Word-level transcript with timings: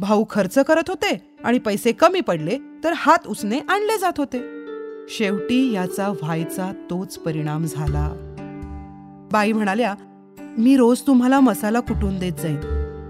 भाऊ 0.00 0.24
खर्च 0.30 0.58
करत 0.58 0.82
होते 0.88 1.36
आणि 1.44 1.58
पैसे 1.58 1.92
कमी 1.92 2.20
पडले 2.20 2.58
तर 2.84 2.92
हात 2.96 3.26
उसने 3.26 3.58
आणले 3.58 3.98
जात 3.98 4.12
होते. 4.18 4.38
शेवटी 5.08 5.72
याचा 5.72 6.08
व्हायचा 6.08 6.72
तोच 6.90 7.18
परिणाम 7.18 7.64
झाला. 7.64 8.10
बाई 9.32 9.52
म्हणाल्या 9.52 9.94
मी 10.58 10.76
रोज 10.76 11.00
तुम्हाला 11.00 11.40
मसाला 11.40 11.80
कुटून 11.80 12.18
देत 12.18 12.32
जाईन? 12.32 12.60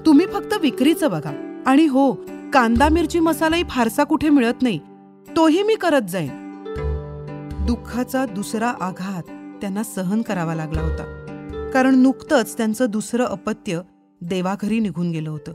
तुम्ही 0.06 0.26
फक्त 0.26 0.54
विक्रीचं 0.62 1.10
बघा. 1.10 1.62
आणि 1.66 1.86
हो 1.86 2.12
कांदा 2.52 2.88
मिरची 2.88 3.20
मसालाही 3.20 3.62
फारसा 3.68 4.04
कुठे 4.04 4.28
मिळत 4.28 4.62
नाही. 4.62 4.78
तोही 5.36 5.62
मी 5.62 5.74
करत 5.74 6.02
जाईन. 6.02 6.30
दुःखाचा 7.66 8.26
दुसरा 8.26 8.68
आघात 8.68 9.22
त्यांना 9.60 9.82
सहन 9.82 10.22
करावा 10.22 10.54
लागला 10.54 10.80
होता. 10.80 11.26
कारण 11.74 11.94
नुकतंच 11.94 12.56
त्यांचं 12.56 12.86
दुसरं 12.88 13.24
अपत्य 13.24 13.80
देवाघरी 14.20 14.80
निघून 14.80 15.10
गेलं 15.10 15.30
होतं. 15.30 15.52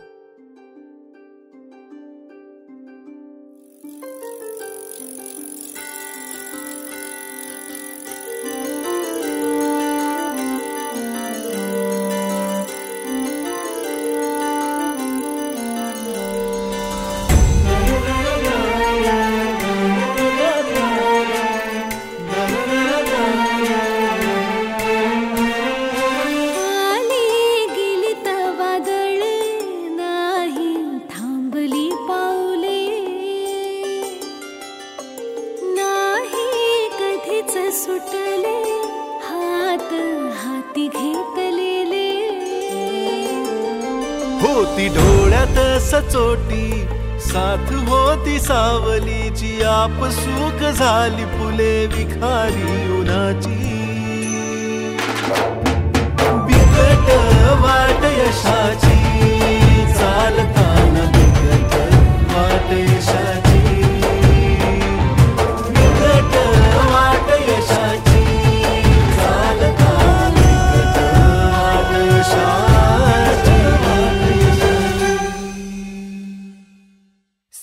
सावलीची 48.50 49.62
आप 49.70 50.04
सुख 50.14 50.62
झाली 50.70 51.26
फुले 51.34 51.74
विखारी 51.88 52.64
उन्हाची 53.00 53.59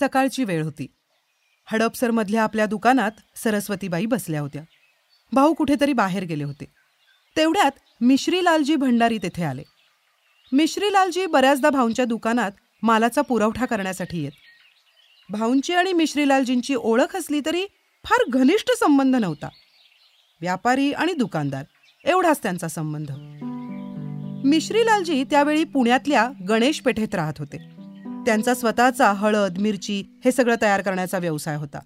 सकाळची 0.06 0.44
वेळ 0.44 0.62
होती. 0.62 0.86
हडपसरमधल्या 1.64 2.42
आपल्या 2.42 2.66
दुकानात 2.66 3.10
सरस्वतीबाई 3.36 4.06
बसल्या 4.06 4.40
होत्या. 4.40 4.62
भाऊ 5.32 5.54
कुठेतरी 5.54 5.92
बाहेर 5.92 6.24
गेले 6.24 6.44
होते. 6.44 6.64
तेवढ्यात 7.36 7.70
मिश्रीलालजी 8.00 8.76
भंडारी 8.76 9.18
तेथे 9.18 9.44
आले. 9.44 9.62
मिश्रीलालजी 10.52 11.26
बऱ्याचदा 11.26 11.70
भाऊंच्या 11.70 12.04
दुकानात 12.04 12.50
मालाचा 12.82 13.20
पुरवठा 13.20 13.66
करण्यासाठी 13.66 14.22
येत. 14.24 14.32
भाऊंची 15.30 15.74
आणि 15.74 15.92
मिश्रीलालजींची 15.92 16.74
ओळख 16.74 17.16
असली 17.16 17.40
तरी 17.46 17.66
फार 18.04 18.24
घनिष्ठ 18.28 18.70
संबंध 18.78 19.16
नव्हता. 19.16 19.48
व्यापारी 20.40 20.92
आणि 20.92 21.12
दुकानदार 21.12 21.64
एवढाच 22.04 22.42
त्यांचा 22.42 22.68
संबंध. 22.68 23.12
मिश्रीलालजी 24.46 25.24
त्यावेळी 25.24 25.64
पुण्यातल्या 25.64 26.30
गणेश 26.48 26.80
पेठेत 26.80 27.14
राहत 27.14 27.34
होते. 27.38 27.75
त्यांचा 28.26 28.54
स्वतःचा 28.54 29.12
हळद 29.12 29.58
मिरची 29.58 30.02
हे 30.24 30.32
सगळं 30.32 30.54
तयार 30.62 30.80
करण्याचा 30.80 31.18
व्यवसाय 31.18 31.56
होता. 31.56 31.78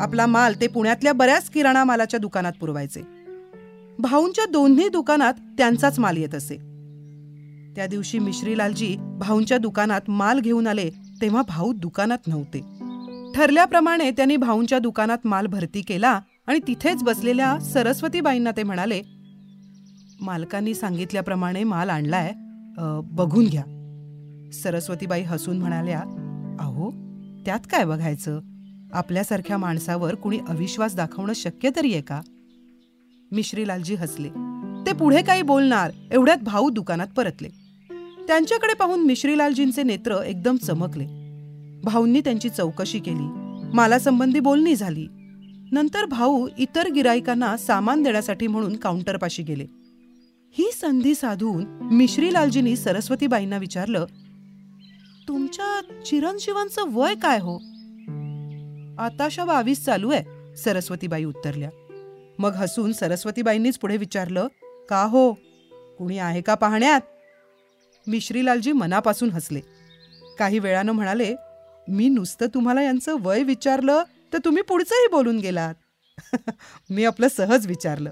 आपला 0.00 0.26
माल 0.26 0.54
ते 0.60 0.66
पुण्यातल्या 0.66 1.12
बऱ्याच 1.12 1.50
किराणा 1.50 1.84
मालाच्या 1.84 2.20
दुकानात 2.20 2.52
पुरवायचे. 2.60 3.02
भाऊंच्या 3.98 4.44
दोन्ही 4.44 4.88
दुकानात 4.88 5.34
त्यांचाच 5.58 5.98
माल 5.98 6.16
येत 6.16 6.34
असे. 6.34 6.56
त्या 7.76 7.86
दिवशी 7.86 8.18
मिश्रीलालजी 8.18 8.96
भाऊंच्या 9.20 9.58
दुकानात 9.58 10.00
माल 10.08 10.40
घेऊन 10.40 10.66
आले 10.66 10.90
तेव्हा 11.22 11.42
भाऊ 11.48 11.72
दुकानात 11.72 12.26
नव्हते. 12.26 12.60
ठरल्याप्रमाणे 13.34 14.10
त्यांनी 14.10 14.36
भाऊंच्या 14.36 14.78
दुकानात 14.78 15.18
माल 15.24 15.46
भरती 15.46 15.80
केला 15.80 16.20
आणि 16.46 16.58
तिथेच 16.68 17.02
बसलेल्या 17.02 17.58
सरस्वतीबाईंना 17.60 18.50
ते 18.50 18.62
म्हणाले 18.62 19.00
मालकांनी 20.20 20.74
सांगितल्याप्रमाणे 20.74 21.64
माल 21.64 21.90
आणलाय 21.90 22.32
बघून 23.04 23.46
घ्या. 23.46 23.62
सरस्वतीबाई 24.62 25.22
हसून 25.22 25.58
म्हणाल्या 25.58 26.00
अहो 26.60 26.90
त्यात 27.46 27.60
काय 27.70 27.84
बघायचं? 27.84 28.40
आपल्यासारख्या 28.92 29.58
माणसावर 29.58 30.14
कुणी 30.14 30.38
अविश्वास 30.48 30.96
दाखवणं 30.96 31.32
शक्य 31.32 31.70
तरी 31.76 31.92
आहे 31.92 32.02
का? 32.02 32.20
मिश्रीलालजी 33.32 33.94
हसले. 33.94 34.28
ते 34.86 34.92
पुढे 34.92 35.22
काही 35.22 35.42
बोलणार 35.42 35.90
एवढ्यात 36.12 36.38
भाऊ 36.38 36.70
दुकानात 36.70 37.06
परतले. 37.16 37.48
त्यांच्याकडे 38.26 38.74
पाहून 38.74 39.06
मिश्रीलालजींचे 39.06 39.82
नेत्र 39.82 40.22
एकदम 40.22 40.56
चमकले. 40.56 41.04
भाऊंनी 41.84 42.20
त्यांची 42.20 42.48
चौकशी 42.48 42.98
केली. 42.98 43.28
मालासंबंधी 43.74 44.40
बोलणी 44.40 44.74
झाली. 44.74 45.06
नंतर 45.72 46.04
भाऊ 46.04 46.48
इतर 46.58 46.92
गिरायकांना 46.92 47.56
सामान 47.56 48.02
देण्यासाठी 48.02 48.46
म्हणून 48.46 48.76
काउंटरपाशी 48.76 49.42
गेले. 49.42 49.66
ही 50.50 50.70
संधी 50.80 51.14
साधून 51.14 51.64
मिश्रीलालजींनी 51.92 52.76
सरस्वतीबाईंना 52.76 53.56
विचारलं 53.56 54.06
तुमच्या 55.46 56.02
चिरंजीवांचं 56.04 56.82
वय 56.86 57.14
काय 57.14 57.38
हो? 57.38 57.54
आताशा 58.98 59.44
बावीस 59.44 59.84
चालू 59.84 60.10
आहे 60.10 60.56
सरस्वतीबाई 60.56 61.24
उत्तरल्या 61.24 61.70
मग 62.38 62.50
हसून 62.50 62.92
सरस्वतीबाईंनीच 62.92 63.78
पुढे 63.78 63.96
विचारलं 63.96 64.46
का 64.88 65.02
हो? 65.02 65.32
कुणी 65.98 66.18
आहे 66.18 66.40
का 66.40 66.54
पाहण्यात? 66.54 67.00
मिश्रीलालजी 68.06 68.72
मनापासून 68.72 69.30
हसले. 69.30 69.60
काही 70.38 70.58
वेळानं 70.58 70.92
म्हणाले 70.92 71.34
मी 71.88 72.08
नुसतं 72.08 72.46
तुम्हाला 72.46 72.82
यांचं 72.82 73.16
वय 73.20 73.42
विचारलं 73.42 74.02
तर 74.32 74.38
तुम्ही 74.44 74.62
पुढचंही 74.62 75.08
बोलून 75.10 75.38
गेलात. 75.38 75.74
मी 76.90 77.04
आपलं 77.04 77.28
सहज 77.28 77.66
विचारलं. 77.66 78.10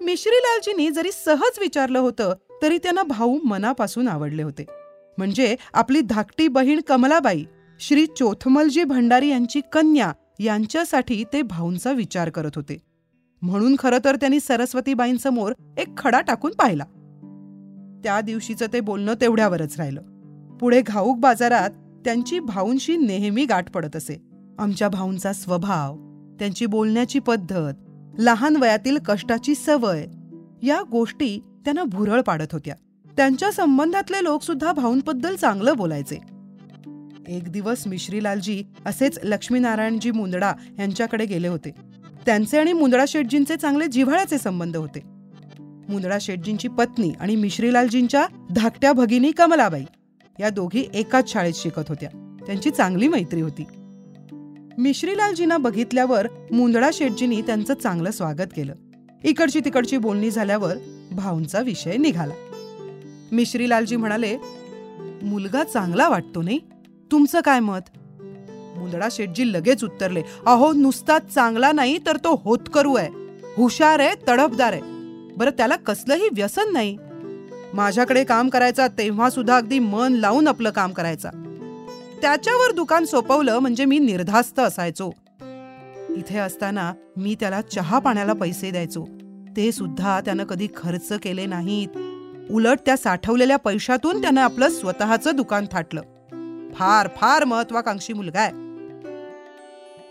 मिश्रीलालजींनी 0.00 0.90
जरी 0.90 1.12
सहज 1.12 1.58
विचारलं 1.58 1.98
होतं 1.98 2.34
तरी 2.62 2.78
त्यांना 2.78 3.02
भाऊ 3.02 3.38
मनापासून 3.44 4.08
आवडले 4.08 4.42
होते. 4.42 4.77
म्हणजे 5.18 5.56
आपली 5.74 6.00
धाकटी 6.00 6.48
बहीण 6.48 6.80
कमलाबाई 6.80 7.44
श्री 7.80 8.06
चोथमलजी 8.06 8.84
भंडारी 8.84 9.28
यांची 9.28 9.60
कन्या 9.72 10.12
यांच्यासाठी 10.40 11.24
ते 11.32 11.42
भाऊंचा 11.42 11.92
विचार 11.92 12.30
करत 12.30 12.50
होते. 12.56 12.82
म्हणून 13.42 13.76
खरं 13.78 13.98
तर 14.04 14.16
त्यांनी 14.16 14.40
सरस्वतीबाईंसमोर 14.40 15.52
एक 15.78 15.98
खडा 15.98 16.20
टाकून 16.20 16.52
पाहिला. 16.52 16.84
त्या 18.04 18.20
दिवशीचं 18.20 18.66
ते 18.72 18.80
बोलणं 18.80 19.14
तेवढ्यावरच 19.20 19.76
राहिलं. 19.78 20.02
पुढे 20.60 20.82
घाऊक 20.82 21.18
बाजारात 21.18 21.70
त्यांची 22.04 22.38
भाऊंशी 22.38 22.96
नेहमी 22.96 23.44
गाठ 23.44 23.70
पडत 23.70 23.96
असे. 23.96 24.22
आमच्या 24.58 24.88
भाऊंचा 24.88 25.32
स्वभाव 25.32 25.96
त्यांची 26.38 26.66
बोलण्याची 26.66 27.18
पद्धत 27.18 27.74
लहान 28.18 28.56
वयातील 28.56 28.98
कष्टाची 28.98 29.54
सवय 29.54 30.06
या 30.62 30.82
गोष्टी 30.90 31.40
त्यांना 31.64 31.84
भुरळ 31.84 32.20
पाडत 32.20 32.52
होत्या. 32.52 32.74
त्यांच्या 33.18 33.52
संबंधातले 33.52 34.24
लोक 34.24 34.42
सुद्धा 34.42 34.72
भाऊंबद्दल 34.72 35.36
चांगलं 35.36 35.76
बोलायचे. 35.76 36.16
एक 37.28 37.52
दिवस 37.52 37.86
मिश्रीलालजी 37.86 38.64
असेच 38.86 39.18
लक्ष्मीनारायणजी 39.22 40.10
मुंदडा 40.10 40.52
यांच्याकडे 40.78 41.24
गेले 41.24 41.48
होते. 41.48 41.70
त्यांचे 42.26 42.58
आणि 42.58 42.72
मुंदडा 42.72 43.04
शेटजींचे 43.08 43.56
चांगले 43.56 43.86
जिव्हाळ्याचे 43.86 44.38
संबंध 44.38 44.76
होते. 44.76 45.00
मुंदडा 45.88 46.18
शेटजींची 46.20 46.68
पत्नी 46.68 47.12
आणि 47.20 47.36
मिश्रीलालजींच्या 47.36 48.26
धाकट्या 48.50 48.92
भगिनी 48.92 49.30
कमलाबाई 49.30 49.84
या 50.40 50.50
दोघी 50.50 50.88
एकाच 50.94 51.32
शाळेत 51.32 51.54
शिकत 51.54 51.82
होत्या. 51.88 52.38
त्यांची 52.46 52.70
चांगली 52.70 53.08
मैत्री 53.08 53.40
होती. 53.40 53.64
मिश्रीलालजींना 54.78 55.56
बघितल्यावर 55.56 56.26
मुंदडा 56.52 56.90
शेटजींनी 56.92 57.42
त्यांचं 57.42 57.74
चांगलं 57.74 58.10
स्वागत 58.10 58.48
केलं. 58.56 58.74
इकडची 59.24 59.60
तिकडची 59.60 59.96
बोलणी 59.96 60.30
झाल्यावर 60.30 60.76
भाऊंचा 61.12 61.60
विषय 61.60 61.96
निघाला. 61.96 62.34
मिश्रीलालजी 63.32 63.96
म्हणाले 63.96 64.36
मुलगा 65.22 65.64
चांगला 65.64 66.08
वाटतो 66.08 66.42
नाही? 66.42 66.60
तुमचं 67.12 67.40
काय 67.40 67.60
मत? 67.60 67.80
मुंदडा 68.76 69.08
शेटजी 69.10 69.52
लगेच 69.52 69.84
उत्तरले 69.84 70.22
अहो 70.46 70.72
नुसता 70.72 71.18
चांगला 71.18 71.72
नाही 71.72 71.98
तर 72.06 72.16
तो 72.16 72.40
होतकरू 72.44 72.94
आहे. 72.94 73.08
हुशार 73.56 73.98
आहे 73.98 74.14
तडफदार 74.28 74.72
आहे. 74.72 74.82
बरं 75.36 75.50
त्याला 75.50 75.76
कसलंही 75.76 76.28
व्यसन 76.32 76.72
नाही. 76.72 76.98
माझ्याकडे 77.74 78.24
काम 78.24 78.48
करायचा 78.48 78.88
तेव्हा 78.88 79.30
सुद्धा 79.30 79.56
अगदी 79.56 79.78
मन 79.78 80.12
लावून 80.12 80.48
आपलं 80.48 80.70
काम 80.70 80.92
करायचा. 80.92 81.30
त्याच्यावर 82.22 82.72
दुकान 82.72 83.04
सोपवलं 83.04 83.58
म्हणजे 83.58 83.84
मी 83.84 83.98
निर्धास्त 83.98 84.58
असायचो. 84.58 85.10
इथे 86.16 86.38
असताना 86.38 86.92
मी 87.16 87.36
त्याला 87.40 87.60
चहा 87.60 87.98
पाण्याला 87.98 88.32
पैसे 88.32 88.70
द्यायचो. 88.70 89.06
ते 89.56 89.72
सुद्धा 89.72 90.20
त्यानं 90.20 90.44
कधी 90.44 90.68
खर्च 90.76 91.12
केले 91.12 91.46
नाहीत. 91.46 91.88
उलट 92.50 92.78
त्या 92.86 92.96
साठवलेल्या 92.96 93.56
पैशातून 93.56 94.22
त्यानं 94.22 94.40
आपलं 94.40 94.68
स्वतःचं 94.68 95.30
दुकान 95.36 95.66
थाटलं 95.72 96.02
फार 96.74 97.08
फार 97.16 97.44
महत्वाकांक्षी 97.44 98.12
मुलगा 98.12 98.40
आहे. 98.40 98.52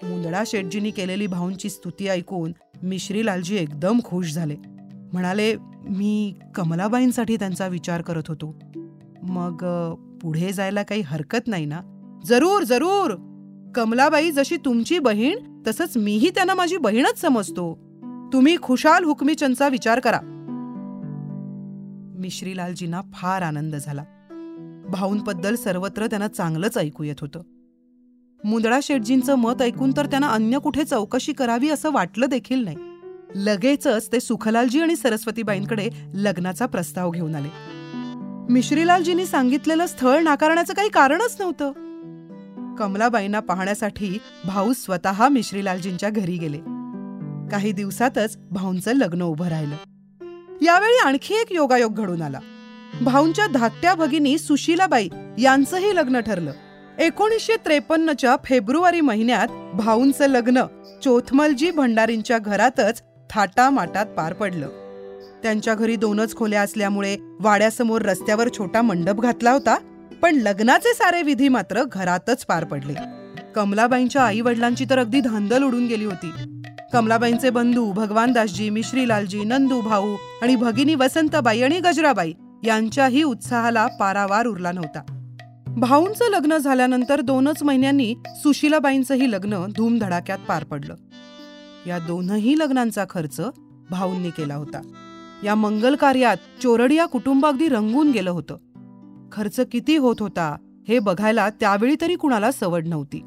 मुंदडा 0.03 0.43
शेटजींनी 0.47 0.91
केलेली 0.91 1.27
भाऊंची 1.27 1.69
स्तुती 1.69 2.07
ऐकून 2.07 2.51
मिश्री 2.83 3.25
लालजी 3.25 3.55
एकदम 3.55 3.99
खुश 4.05 4.33
झाले. 4.33 4.55
म्हणाले 5.13 5.55
मी 5.89 6.35
कमलाबाईंसाठी 6.55 7.35
त्यांचा 7.35 7.67
विचार 7.67 8.01
करत 8.01 8.23
होतो. 8.27 8.55
मग 9.23 9.55
पुढे 10.21 10.51
जायला 10.51 10.83
काही 10.83 11.01
हरकत 11.01 11.47
नाही 11.47 11.65
ना? 11.65 11.79
जरूर 12.25 12.63
जरूर! 12.63 13.11
कमलाबाई 13.75 14.31
जशी 14.31 14.57
तुमची 14.57 14.99
बहीण 14.99 15.61
तसंच 15.67 15.97
मीही 15.97 16.29
त्यांना 16.29 16.53
माझी 16.53 16.77
बहीणच 16.77 17.21
समजतो. 17.21 17.73
तुम्ही 18.33 18.57
खुशाल 18.61 19.03
हुकमीचंदचा 19.03 19.67
विचार 19.67 19.99
करा. 19.99 20.19
मिश्रीलालजींना 22.17 23.01
फार 23.13 23.41
आनंद 23.41 23.75
झाला. 23.75 24.03
भाऊंबद्दल 24.89 25.55
सर्वत्र 25.55 26.07
त्यांना 26.07 26.27
चांगलंच 26.27 26.77
ऐकू 26.77 27.03
येत 27.03 27.15
होतं. 27.21 27.41
मुंदळा 28.43 28.79
शेटजींचं 28.83 29.35
मत 29.35 29.61
ऐकून 29.61 29.91
तर 29.97 30.05
त्यांना 30.05 30.27
अन्य 30.27 30.59
कुठे 30.59 30.83
चौकशी 30.83 31.33
करावी 31.33 31.69
असं 31.69 31.91
वाटलं 31.91 32.25
देखील 32.25 32.63
नाही. 32.63 32.77
लगेचच 33.35 34.11
ते 34.11 34.19
सुखलालजी 34.19 34.81
आणि 34.81 34.95
सरस्वतीबाईंकडे 34.95 35.89
लग्नाचा 36.13 36.65
प्रस्ताव 36.65 37.09
घेऊन 37.09 37.35
आले. 37.35 37.49
मिश्रीलालजींनी 38.49 39.25
सांगितलेलं 39.25 39.85
स्थळ 39.85 40.19
नाकारण्याचं 40.19 40.73
काही 40.73 40.89
कारणच 40.89 41.37
नव्हतं. 41.39 41.71
कमलाबाईंना 42.75 43.39
पाहण्यासाठी 43.39 44.17
भाऊ 44.45 44.73
स्वतः 44.73 45.27
मिश्रीलालजींच्या 45.27 46.09
घरी 46.09 46.37
गेले. 46.37 46.59
काही 47.51 47.71
दिवसातच 47.71 48.37
भाऊंचं 48.37 48.91
लग्न 48.95 49.21
उभं 49.21 49.47
राहिलं. 49.47 49.75
यावेळी 50.61 50.97
आणखी 51.05 51.33
एक 51.33 51.47
योगायोग 51.51 51.93
घडून 51.93 52.21
आला. 52.21 52.39
भाऊंच्या 53.01 53.47
धाकट्या 53.47 53.93
भगिनी 53.95 54.37
सुशीलाबाई 54.37 55.09
यांचंही 55.37 55.95
लग्न 55.95 56.19
ठरलं. 56.19 56.51
एकोणीसशे 56.99 57.55
त्रेपन्नच्या 57.55 58.35
फेब्रुवारी 58.45 59.01
महिन्यात 59.01 59.47
भाऊंचं 59.75 60.27
लग्न 60.27 60.61
चोथमलजी 61.03 61.71
भंडारींच्या 61.71 62.37
घरातच 62.37 63.03
थाटामाटात 63.29 64.05
पार 64.05 64.33
पडलं. 64.33 64.67
त्यांच्या 65.43 65.73
घरी 65.75 65.95
दोनच 65.95 66.35
खोल्या 66.35 66.61
असल्यामुळे 66.61 67.17
वाड्यासमोर 67.39 68.01
रस्त्यावर 68.01 68.49
छोटा 68.57 68.81
मंडप 68.81 69.21
घातला 69.21 69.51
होता 69.51 69.77
पण 70.21 70.35
लग्नाचे 70.35 70.93
सारे 70.93 71.21
विधी 71.21 71.47
मात्र 71.47 71.83
घरातच 71.83 72.45
पार 72.45 72.63
पडले. 72.63 72.93
कमलाबाईंच्या 73.55 74.21
आई 74.21 74.41
वडिलांची 74.41 74.85
तर 74.89 74.99
अगदी 74.99 75.21
धांदल 75.21 75.63
उडून 75.63 75.87
गेली 75.87 76.05
होती. 76.05 76.31
कमलाबाईंचे 76.93 77.49
बंधू 77.49 77.91
भगवानदासजी 77.91 78.69
मिश्रीलालजी 78.69 79.43
नंदू 79.43 79.81
भाऊ 79.81 80.15
आणि 80.41 80.55
भगिनी 80.55 80.95
वसंतबाई 80.95 81.61
आणि 81.61 81.79
गजराबाई 81.79 82.33
यांच्याही 82.63 83.23
उत्साहाला 83.23 83.87
पारावार 83.87 84.45
उरला 84.45 84.71
नव्हता. 84.71 85.01
भाऊंचं 85.67 86.29
लग्न 86.29 86.57
झाल्यानंतर 86.57 87.21
दोनच 87.21 87.63
महिन्यांनी 87.63 88.15
सुशीलाबाईंचंही 88.27 89.31
लग्न 89.31 89.65
धूमधडाक्यात 89.77 90.37
पार 90.47 90.63
पडलं. 90.63 90.95
या 91.87 91.99
दोनही 91.99 92.59
लग्नांचा 92.59 93.05
खर्च 93.09 93.41
भाऊंनी 93.89 94.29
केला 94.29 94.55
होता. 94.55 94.81
या 95.43 95.55
मंगल 95.55 95.95
कार्यात 95.95 96.37
चोरडिया 96.63 97.05
कुटुंब 97.05 97.45
अगदी 97.45 97.67
रंगून 97.67 98.11
गेलं 98.11 98.31
होतं. 98.31 98.57
खर्च 99.31 99.59
किती 99.71 99.97
होत 99.97 100.15
होता 100.19 100.55
हे 100.87 100.99
बघायला 100.99 101.49
त्यावेळी 101.49 101.95
तरी 102.01 102.15
कुणाला 102.15 102.51
सवड 102.51 102.87
नव्हती. 102.87 103.21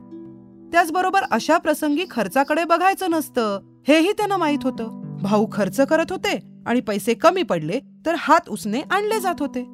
त्याचबरोबर 0.73 1.21
अशा 1.31 1.59
प्रसंगी 1.59 2.05
खर्चाकडे 2.11 2.65
बघायचं 2.65 3.11
नसतं. 3.11 3.61
हेही 3.89 4.13
त्यांना 4.13 4.37
माहीत 4.37 4.59
होतं. 4.63 5.19
भाऊ 5.23 5.47
खर्च 5.53 5.81
करत 5.81 6.07
होते 6.11 6.63
आणि 6.67 6.81
पैसे 6.81 7.15
कमी 7.15 7.43
पडले 7.43 7.81
तर 8.07 8.15
हात 8.19 8.49
उसने 8.49 8.81
आणले 8.81 9.21
जात 9.21 9.35
होते. 9.41 9.65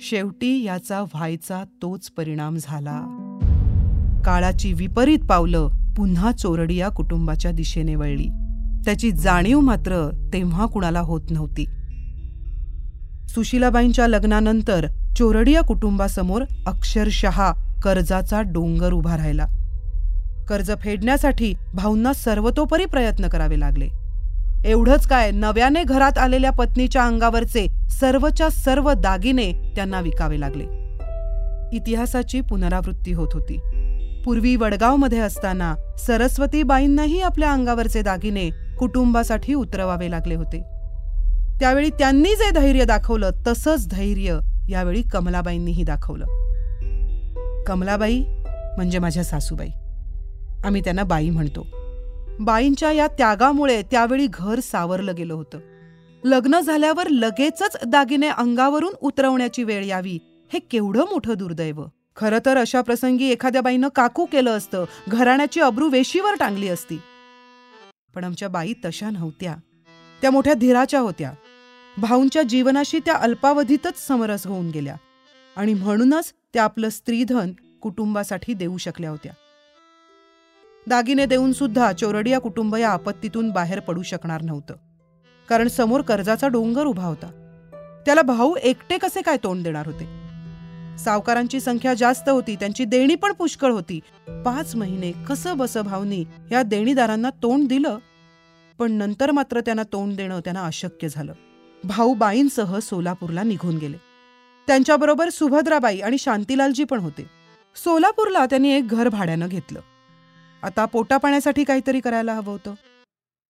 शेवटी 0.00 0.64
याचा 0.64 1.00
व्हायचा 1.00 1.64
तोच 1.82 2.10
परिणाम 2.10 2.56
झाला. 2.60 3.16
काळाची 4.24 4.72
विपरीत 4.72 5.18
पावलं 5.28 5.68
पुन्हा 5.96 6.32
चोरडिया 6.32 6.88
कुटुंबाच्या 6.88 7.50
दिशेने 7.50 7.94
वळली. 7.94 8.28
त्याची 8.84 9.10
जाणीव 9.10 9.60
मात्र 9.60 10.10
तेव्हा 10.32 10.66
कुणाला 10.66 11.00
होत 11.00 11.22
नव्हती. 11.30 11.64
सुशीलाबाईंच्या 13.28 14.06
लग्नानंतर 14.06 14.86
चोरडिया 15.16 15.60
कुटुंबासमोर 15.60 16.42
अक्षरशः 16.66 17.52
कर्जाचा 17.82 18.42
डोंगर 18.42 18.92
उभा 18.92 19.16
राहिला. 19.16 19.46
कर्ज 20.50 20.70
फेडण्यासाठी 20.80 21.54
भाऊंना 21.74 22.12
सर्वतोपरी 22.12 22.84
प्रयत्न 22.84 23.28
करावे 23.28 23.60
लागले. 23.60 23.88
एवढंच 24.64 25.06
काय 25.06 25.30
नव्याने 25.30 25.82
घरात 25.82 26.18
आलेल्या 26.18 26.50
पत्नीच्या 26.50 27.04
अंगावरचे 27.04 27.66
सर्वच्या 27.90 28.48
सर्व 28.50 28.92
दागिने 28.92 29.52
त्यांना 29.52 30.00
विकावे 30.00 30.40
लागले. 30.40 30.64
इतिहासाची 31.76 32.40
पुनरावृत्ती 32.40 33.12
होत 33.12 33.28
होती. 33.32 33.58
पूर्वी 34.24 34.56
वडगावमध्ये 34.56 35.18
असताना 35.18 35.74
सरस्वतीबाईंनाही 35.98 37.20
आपल्या 37.20 37.52
अंगावरचे 37.52 38.02
दागिने 38.02 38.50
कुटुंबासाठी 38.78 39.54
उतरवावे 39.54 40.10
लागले 40.10 40.34
होते. 40.34 40.62
त्यावेळी 41.60 41.90
त्यांनी 41.90 42.30
जे 42.30 42.50
धैर्य 42.50 42.84
दाखवलं 42.84 43.30
तसंच 43.46 43.88
धैर्य 43.88 44.38
यावेळी 44.68 45.02
कमलाबाईंनीही 45.02 45.82
दाखवलं. 45.82 46.26
कमलाबाई 47.66 48.22
म्हणजे 48.76 48.98
माझ्या 48.98 49.24
सासूबाई. 49.24 49.68
आम्ही 50.64 50.80
त्यांना 50.80 51.02
बाई 51.02 51.30
म्हणतो. 51.30 51.66
बाईंच्या 52.40 52.92
या 52.92 53.06
त्यागामुळे 53.06 53.82
त्यावेळी 53.82 54.26
घर 54.30 54.60
सावरलं 54.60 55.14
गेलं 55.14 55.34
होतं. 55.34 55.58
लग्न 56.24 56.60
झाल्यावर 56.60 57.08
लगेचच 57.08 57.76
दागिने 57.86 58.28
अंगावरून 58.28 58.92
उतरवण्याची 59.00 59.64
वेळ 59.64 59.84
यावी 59.84 60.18
हे 60.52 60.58
केवढं 60.58 61.00
मोठं 61.00 61.34
दुर्दैव. 61.38 61.84
खरं 62.16 62.38
तर 62.46 62.56
अशा 62.56 62.80
प्रसंगी 62.80 63.28
एखाद्या 63.28 63.62
बाईनं 63.62 63.88
काकू 63.88 64.24
केलं 64.24 64.50
असतं 64.50 64.84
घराण्याची 65.08 65.60
अब्रू 65.60 65.88
वेशीवर 65.88 66.34
टांगली 66.40 66.68
असती. 66.68 67.00
पण 68.14 68.24
आमच्या 68.24 68.48
बाई 68.48 68.72
तशा 68.84 69.10
नव्हत्या. 69.10 69.56
त्या 70.22 70.30
मोठ्या 70.30 70.54
धीराच्या 70.54 71.00
होत्या. 71.00 71.32
भाऊंच्या 71.98 72.42
जीवनाशी 72.42 72.98
त्या 72.98 73.14
अल्पावधीतच 73.14 74.06
समरस 74.06 74.46
होऊन 74.46 74.70
गेल्या. 74.70 74.96
आणि 75.56 75.74
म्हणूनच 75.74 76.32
त्या 76.54 76.64
आपलं 76.64 76.88
स्त्रीधन 76.88 77.50
कुटुंबासाठी 77.80 78.54
देऊ 78.54 78.76
शकल्या 78.76 79.10
होत्या. 79.10 79.32
दागिने 80.88 81.26
देऊन 81.26 81.52
सुद्धा 81.52 81.92
चोरडिया 81.92 82.38
कुटुंब 82.38 82.76
या 82.76 82.90
आपत्तीतून 82.90 83.50
बाहेर 83.50 83.80
पडू 83.80 84.02
शकणार 84.02 84.42
नव्हतं. 84.42 84.74
कारण 85.48 85.68
समोर 85.68 86.00
कर्जाचा 86.00 86.48
डोंगर 86.48 86.84
उभा 86.84 87.04
होता. 87.04 87.26
त्याला 88.06 88.22
भाऊ 88.22 88.54
एकटे 88.62 88.98
कसे 88.98 89.22
काय 89.22 89.36
तोंड 89.36 89.64
देणार 89.64 89.86
होते? 89.86 90.20
सावकारांची 90.98 91.60
संख्या 91.60 91.94
जास्त 91.94 92.28
होती 92.28 92.56
त्यांची 92.56 92.84
देणी 92.84 93.14
पण 93.14 93.32
पुष्कळ 93.32 93.72
होती. 93.72 94.00
पाच 94.28 94.76
महिने 94.76 95.12
कसं 95.28 95.56
बस 95.56 95.78
भाऊनी 95.78 96.24
या 96.52 96.62
देणीदारांना 96.62 97.30
तोंड 97.30 97.68
दिलं? 97.68 97.98
पण 98.78 98.92
नंतर 98.92 99.30
मात्र 99.30 99.60
त्यांना 99.60 99.82
तोंड 99.82 100.16
देणं 100.16 100.40
त्यांना 100.40 100.64
अशक्य 100.64 101.08
झालं. 101.08 101.32
भाऊ 101.84 102.14
बाईंसह 102.14 102.78
सोलापूरला 102.78 103.42
निघून 103.42 103.76
गेले. 103.76 103.96
त्यांच्याबरोबर 104.66 105.28
सुभद्राबाई 105.28 105.98
आणि 105.98 106.18
शांतीलालजी 106.18 106.84
पण 106.84 106.98
होते. 106.98 107.26
सोलापूरला 107.76 108.46
त्यांनी 108.46 108.72
एक 108.72 108.88
घर 108.88 109.08
भाड्यानं 109.08 109.48
घेतलं. 109.48 109.80
आता 110.62 110.84
पोटापाण्यासाठी 110.84 111.64
काहीतरी 111.64 112.00
करायला 112.00 112.34
हवं 112.34 112.52
होतं. 112.52 112.74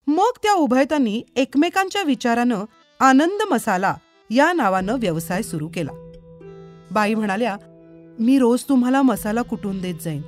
मग 0.07 0.31
त्या 0.43 0.52
उभयतांनी 0.52 1.23
एकमेकांच्या 1.37 2.02
विचारानं 2.02 2.64
आनंद 3.00 3.43
मसाला 3.50 3.95
या 4.31 4.52
नावानं 4.52 4.97
व्यवसाय 4.99 5.43
सुरू 5.43 5.69
केला. 5.69 6.12
बाई 6.90 7.14
म्हणाल्या 7.14 7.57
मी 8.19 8.38
रोज 8.38 8.64
तुम्हाला 8.64 9.02
मसाला 9.02 9.43
कुटून 9.43 9.81
देत 9.81 9.95
जाईन? 10.05 10.23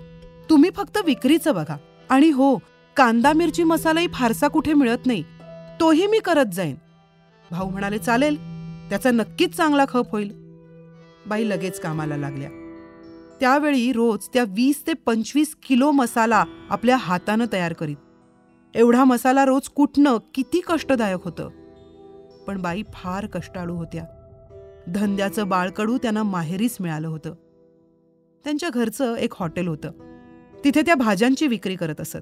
तुम्ही 0.50 0.70
फक्त 0.76 0.98
विक्रीचं 1.06 1.54
बघा. 1.54 1.76
आणि 2.10 2.30
हो 2.30 2.56
कांदा 2.96 3.32
मिरची 3.32 3.62
मसालाही 3.62 4.06
फारसा 4.12 4.48
कुठे 4.48 4.74
मिळत 4.74 5.06
नाही. 5.06 5.24
तोही 5.80 6.06
मी 6.06 6.18
करत 6.18 6.52
जाईन. 6.52 6.74
भाऊ 7.50 7.70
म्हणाले 7.70 7.98
चालेल. 7.98 8.36
त्याचा 8.88 9.10
नक्कीच 9.10 9.56
चांगला 9.56 9.84
खप 9.88 10.12
होईल. 10.12 10.32
बाई 11.26 11.48
लगेच 11.48 11.80
कामाला 11.80 12.16
लागल्या. 12.16 12.50
त्यावेळी 13.42 13.92
रोज 13.92 14.28
त्या 14.34 14.42
वीस 14.42 14.86
ते 14.86 14.92
पंचवीस 14.92 15.56
किलो 15.62 15.90
मसाला 15.90 16.44
आपल्या 16.70 16.96
हातानं 16.96 17.44
तयार 17.52 17.72
करीत. 17.72 17.96
एवढा 18.74 19.04
मसाला 19.04 19.44
रोज 19.44 19.68
कुटणं 19.68 20.18
किती 20.34 20.60
कष्टदायक 20.60 21.20
होतं. 21.24 21.48
पण 22.46 22.62
बाई 22.62 22.82
फार 22.92 23.26
कष्टाळू 23.26 23.74
होत्या. 23.74 24.04
धंद्याचं 24.88 25.48
बाळकडू 25.48 25.98
त्यांना 25.98 26.22
माहेरीच 26.22 26.76
मिळालं 26.80 27.08
होतं. 27.08 27.34
त्यांच्या 28.44 28.68
घरचं 28.68 29.14
एक 29.14 29.32
हॉटेल 29.38 29.68
होतं. 29.68 29.90
तिथे 30.64 30.82
त्या 30.82 30.94
भाज्यांची 30.94 31.46
विक्री 31.46 31.76
करत 31.76 32.00
असत. 32.00 32.18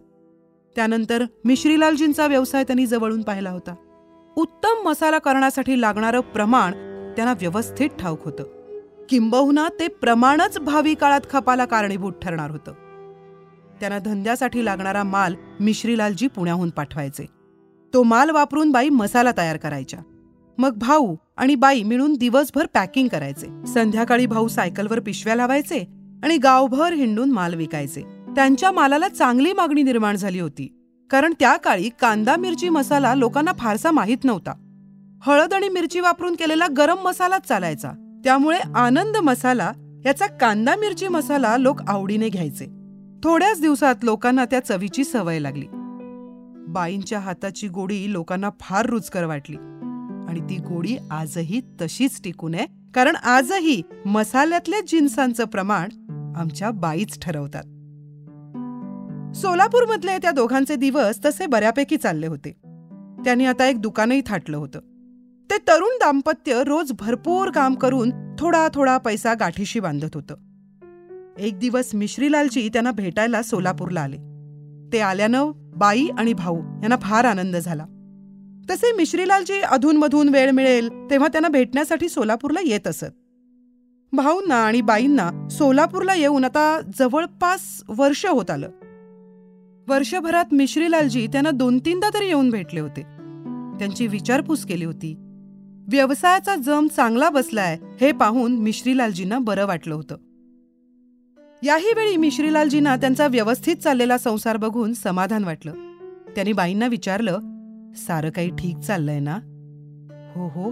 त्यानंतर 0.77 1.25
मिश्रीलालजींचा 1.45 2.27
व्यवसाय 2.27 2.65
त्यांनी 2.65 2.87
जवळून 2.87 3.23
पाहिला 3.23 3.51
होता. 3.51 3.75
उत्तम 4.37 4.89
मसाला 4.89 5.19
करण्यासाठी 5.19 5.81
लागणारं 5.81 6.21
प्रमाण 6.21 6.73
त्यांना 7.17 7.33
व्यवस्थित 7.33 7.91
ठाऊक 7.91 8.25
होतं. 8.25 8.60
किंबहुना 9.11 9.69
ते 9.81 9.89
प्रमाणच 9.89 10.59
भावी 10.59 10.95
काळात 10.95 11.21
खपाला 11.31 11.65
कारणीभूत 11.65 12.13
ठरणार 12.23 12.51
होतं. 12.51 12.73
त्यांना 13.81 13.99
धंद्यासाठी 13.99 14.65
लागणारा 14.65 15.03
माल 15.03 15.35
मिश्रीलालजी 15.61 16.27
पुण्याहून 16.27 16.71
पाठवायचे. 16.71 17.27
तो 17.95 18.03
माल 18.03 18.31
वापरून 18.31 18.71
बाई 18.71 18.89
मसाला 18.89 19.31
तयार 19.39 19.57
करायच्या. 19.57 20.01
मग 20.59 20.79
भाऊ 20.79 21.17
आणि 21.37 21.55
बाई 21.55 21.83
मिळून 21.83 22.15
दिवसभर 22.15 22.67
पॅकिंग 22.75 23.09
करायचे. 23.09 23.67
संध्याकाळी 23.67 24.27
भाऊ 24.27 24.49
सायकलवर 24.49 25.01
पिशव्या 25.01 25.35
लावायचे 25.35 25.79
आणि 26.23 26.37
गावभर 26.37 26.93
हिंडून 26.93 27.31
माल 27.31 27.55
विकायचे. 27.55 28.03
त्यांच्या 28.37 28.71
मालाला 28.71 29.09
चांगली 29.09 29.53
मागणी 29.53 29.83
निर्माण 29.83 30.17
झाली 30.17 30.41
होती. 30.41 30.97
कारण 31.11 31.33
त्या 31.41 31.57
काळी 31.57 31.91
कांदा 32.01 32.37
मिरची 32.37 32.69
मसाला 32.69 33.15
लोकांना 33.15 33.53
फारसा 33.59 33.91
माहीत 33.91 34.19
नव्हता. 34.25 34.53
हळद 35.23 35.55
आणि 35.55 35.69
मिरची 35.69 36.01
वापरून 36.01 36.35
केलेला 36.35 36.67
गरम 36.77 36.97
मसालाच 37.05 37.49
चालायचा. 37.49 37.91
त्यामुळे 38.25 38.59
आनंद 38.75 39.17
मसाला 39.17 39.73
याचा 40.05 40.27
कांदा 40.27 40.77
मिरची 40.77 41.09
मसाला 41.09 41.57
लोक 41.57 41.83
आवडीने 41.89 42.29
घ्यायचे. 42.29 42.67
थोड्याच 43.25 43.61
दिवसात 43.61 43.95
लोकांना 44.03 44.45
त्या 44.45 44.61
चवीची 44.61 45.05
सवय 45.05 45.39
लागली. 45.39 45.67
बाईंच्या 46.69 47.19
हाताची 47.19 47.69
गोडी 47.69 48.13
लोकांना 48.13 48.51
फार 48.61 48.87
रुचकर 48.87 49.25
वाटली. 49.25 49.57
आणि 50.29 50.41
ती 50.41 50.57
गोडी 50.57 50.97
आजही 51.11 51.61
तशीच 51.81 52.23
टिकून 52.25 52.55
आहे 52.55 52.67
कारण 52.95 53.17
आजही 53.17 53.83
मसाल्यातल्या 54.07 54.81
जिन्सांचं 54.89 55.45
प्रमाण 55.45 55.89
आमच्या 56.37 56.71
बाईच 56.71 57.19
ठरवतात. 57.23 57.63
सोलापूरमधले 59.37 60.19
त्या 60.19 60.31
दोघांचे 60.31 60.77
दिवस 60.77 61.25
तसे 61.25 61.47
बऱ्यापैकी 61.47 61.97
चालले 61.97 62.27
होते. 62.27 62.51
त्यांनी 63.25 63.47
आता 63.47 63.67
एक 63.67 63.81
दुकानही 63.81 64.23
थाटलं 64.27 64.57
होतं. 64.57 64.81
ते 65.51 65.59
तरुण 65.59 65.89
दाम्पत्य 65.89 66.63
रोज 66.67 66.93
भरपूर 66.99 67.51
काम 67.51 67.75
करून 67.75 68.11
थोडा 68.39 68.69
थोडा 68.75 68.99
पैसा 68.99 69.35
गाठीशी 69.35 69.81
बांधत 69.81 70.11
होतं. 70.15 70.35
एक 71.39 71.59
दिवस 71.59 71.95
मिश्रीलालजी 71.95 72.69
त्यांना 72.69 72.91
भेटायला 72.91 73.43
सोलापूरला 73.43 74.01
आले. 74.01 74.17
ते 74.93 75.01
आल्यानं 75.01 75.51
बाई 75.77 76.09
आणि 76.19 76.33
भाऊ 76.33 76.57
यांना 76.57 76.97
फार 76.97 77.25
आनंद 77.25 77.57
झाला. 77.57 77.85
तसे 78.71 78.93
मिश्रीलालजी 78.93 79.61
अधूनमधून 79.61 80.29
वेळ 80.29 80.51
मिळेल 80.51 80.89
तेव्हा 81.11 81.29
त्यांना 81.29 81.49
भेटण्यासाठी 81.49 82.09
सोलापूरला 82.09 82.61
येत 82.65 82.87
असत. 82.87 83.07
भाऊंना 84.13 84.55
आणि 84.55 84.81
बाईंना 84.81 85.49
सोलापूरला 85.49 86.15
येऊन 86.15 86.45
आता 86.45 86.81
जवळपास 86.99 87.83
वर्ष 87.89 88.27
होत 88.27 88.51
आलं. 88.51 88.69
वर्षभरात 89.89 90.55
मिश्रीलालजी 90.55 91.27
त्यांना 91.27 91.51
दोन 91.51 91.79
तीनदा 91.79 92.09
तरी 92.15 92.27
येऊन 92.27 92.51
भेटले 92.51 92.81
होते. 92.81 93.03
त्यांची 93.79 94.07
विचारपूस 94.07 94.65
केली 94.65 94.85
होती. 94.85 95.27
व्यवसायाचा 95.91 96.57
जम 96.57 96.87
चांगला 96.87 97.31
बसलाय 97.31 97.79
हे 98.01 98.13
पाहून 98.13 98.57
मिश्रीलालजींना 98.57 99.39
बरं 99.39 99.67
वाटलं 99.67 99.95
होतं. 99.95 100.17
याही 101.63 101.93
वेळी 101.97 102.17
मिश्रीलालजींना 102.17 102.97
त्यांचा 102.97 103.27
व्यवस्थित 103.27 103.77
चाललेला 103.77 104.19
संसार 104.19 104.57
बघून 104.57 104.93
समाधान 104.93 105.45
वाटलं. 105.45 105.73
त्यांनी 106.35 106.53
बाईंना 106.53 106.87
विचारलं 106.87 107.39
सारं 107.97 108.31
काही 108.31 108.51
ठीक 108.51 108.79
चाललंय 108.79 109.21
ना? 109.21 109.35
हो 110.35 110.49
हो 110.49 110.71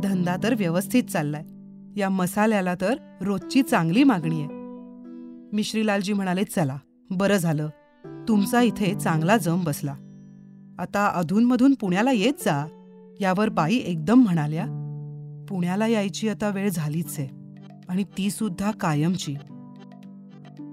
धंदा 0.00 0.36
तर 0.42 0.54
व्यवस्थित 0.54 1.04
चाललाय. 1.04 1.44
या 2.00 2.08
मसाल्याला 2.08 2.74
तर 2.80 2.94
रोजची 3.20 3.62
चांगली 3.62 4.04
मागणी 4.04 4.40
आहे. 4.40 4.48
मिश्रीलालजी 5.56 6.12
म्हणाले 6.12 6.44
चला 6.44 6.76
बरं 7.10 7.36
झालं. 7.36 7.68
तुमचा 8.28 8.62
इथे 8.62 8.94
चांगला 8.98 9.36
जम 9.36 9.64
बसला. 9.64 9.92
आता 10.78 11.12
अधूनमधून 11.14 11.74
पुण्याला 11.74 12.12
येत 12.12 12.34
जा. 12.40 12.77
यावर 13.20 13.48
बाई 13.48 13.76
एकदम 13.76 14.22
म्हणाल्या 14.22 14.64
पुण्याला 15.48 15.86
यायची 15.86 16.28
आता 16.28 16.48
वेळ 16.48 16.70
झालीच 16.70 17.18
आहे 17.18 17.28
आणि 17.88 18.04
ती 18.04 18.30
सुद्धा 18.30 18.70
कायमची. 18.70 19.36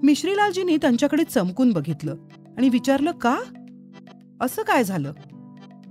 मिश्रीलालजींनी 0.02 0.76
त्यांच्याकडे 0.76 1.24
चमकून 1.24 1.72
बघितलं 1.72 2.14
आणि 2.56 2.68
विचारलं 2.68 3.10
का? 3.10 3.38
असं 4.40 4.62
काय 4.62 4.84
झालं? 4.84 5.12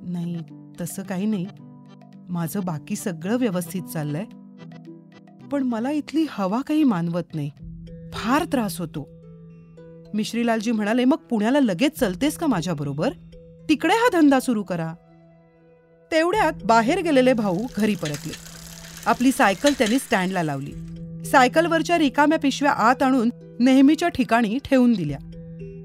नाही 0.01 0.37
तसं 0.81 1.03
काही 1.03 1.25
नाही. 1.25 1.45
माझं 2.29 2.59
बाकी 2.65 2.95
सगळं 2.95 3.37
व्यवस्थित 3.37 3.83
चाललंय. 3.83 4.25
पण 5.51 5.63
मला 5.63 5.91
इथली 5.91 6.25
हवा 6.29 6.61
काही 6.61 6.83
मानवत 6.83 7.35
नाही. 7.35 7.51
फार 8.13 8.45
त्रास 8.45 8.81
होतो. 8.81 9.09
मिश्रीलालजी 10.13 10.71
म्हणाले 10.71 11.05
मग 11.05 11.17
पुण्याला 11.17 11.59
लगेच 11.59 11.99
चलतेस 11.99 12.37
का 12.37 12.47
माझ्याबरोबर? 12.47 13.09
तिकडे 13.69 13.93
हा 13.93 14.21
धंदा 14.21 14.39
सुरू 14.39 14.63
करा. 14.63 14.93
तेवढ्यात 16.11 16.53
बाहेर 16.65 17.01
गेलेले 17.01 17.33
भाऊ 17.33 17.57
घरी 17.77 17.95
परतले. 17.95 18.33
आपली 19.05 19.31
सायकल 19.31 19.73
त्यांनी 19.73 19.99
स्टँडला 19.99 20.43
लावली. 20.43 20.71
सायकलवरच्या 21.25 21.97
रिकाम्या 21.97 22.39
पिशव्या 22.39 22.71
आत 22.71 23.03
आणून 23.03 23.29
नेहमीच्या 23.59 24.09
ठिकाणी 24.09 24.57
ठेवून 24.65 24.93
दिल्या. 24.93 25.17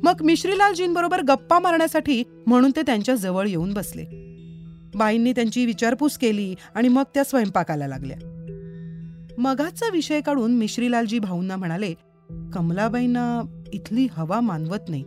मग 0.03 0.23
मिश्रीलालजींबरोबर 0.23 1.23
गप्पा 1.23 1.59
मारण्यासाठी 1.59 2.25
म्हणून 2.47 2.71
ते 2.77 2.83
त्यांच्या 2.83 3.15
जवळ 3.15 3.49
येऊन 3.49 3.73
बसले. 3.73 4.05
बाईंनी 4.95 5.33
त्यांची 5.33 5.67
विचारपूस 5.67 6.19
केली 6.19 6.55
आणि 6.75 6.89
मग 6.89 7.03
त्या 7.15 7.25
स्वयंपाकाला 7.25 7.87
लागल्या. 7.87 8.17
मगाचा 9.39 9.87
विषय 9.93 10.21
काढून 10.21 10.53
मिश्रीलालजी 10.53 11.19
भाऊंना 11.19 11.57
म्हणाले 11.57 11.95
कमलाबाईंना 12.53 13.61
इथली 13.73 14.07
हवा 14.13 14.41
मानवत 14.41 14.89
नाही. 14.89 15.05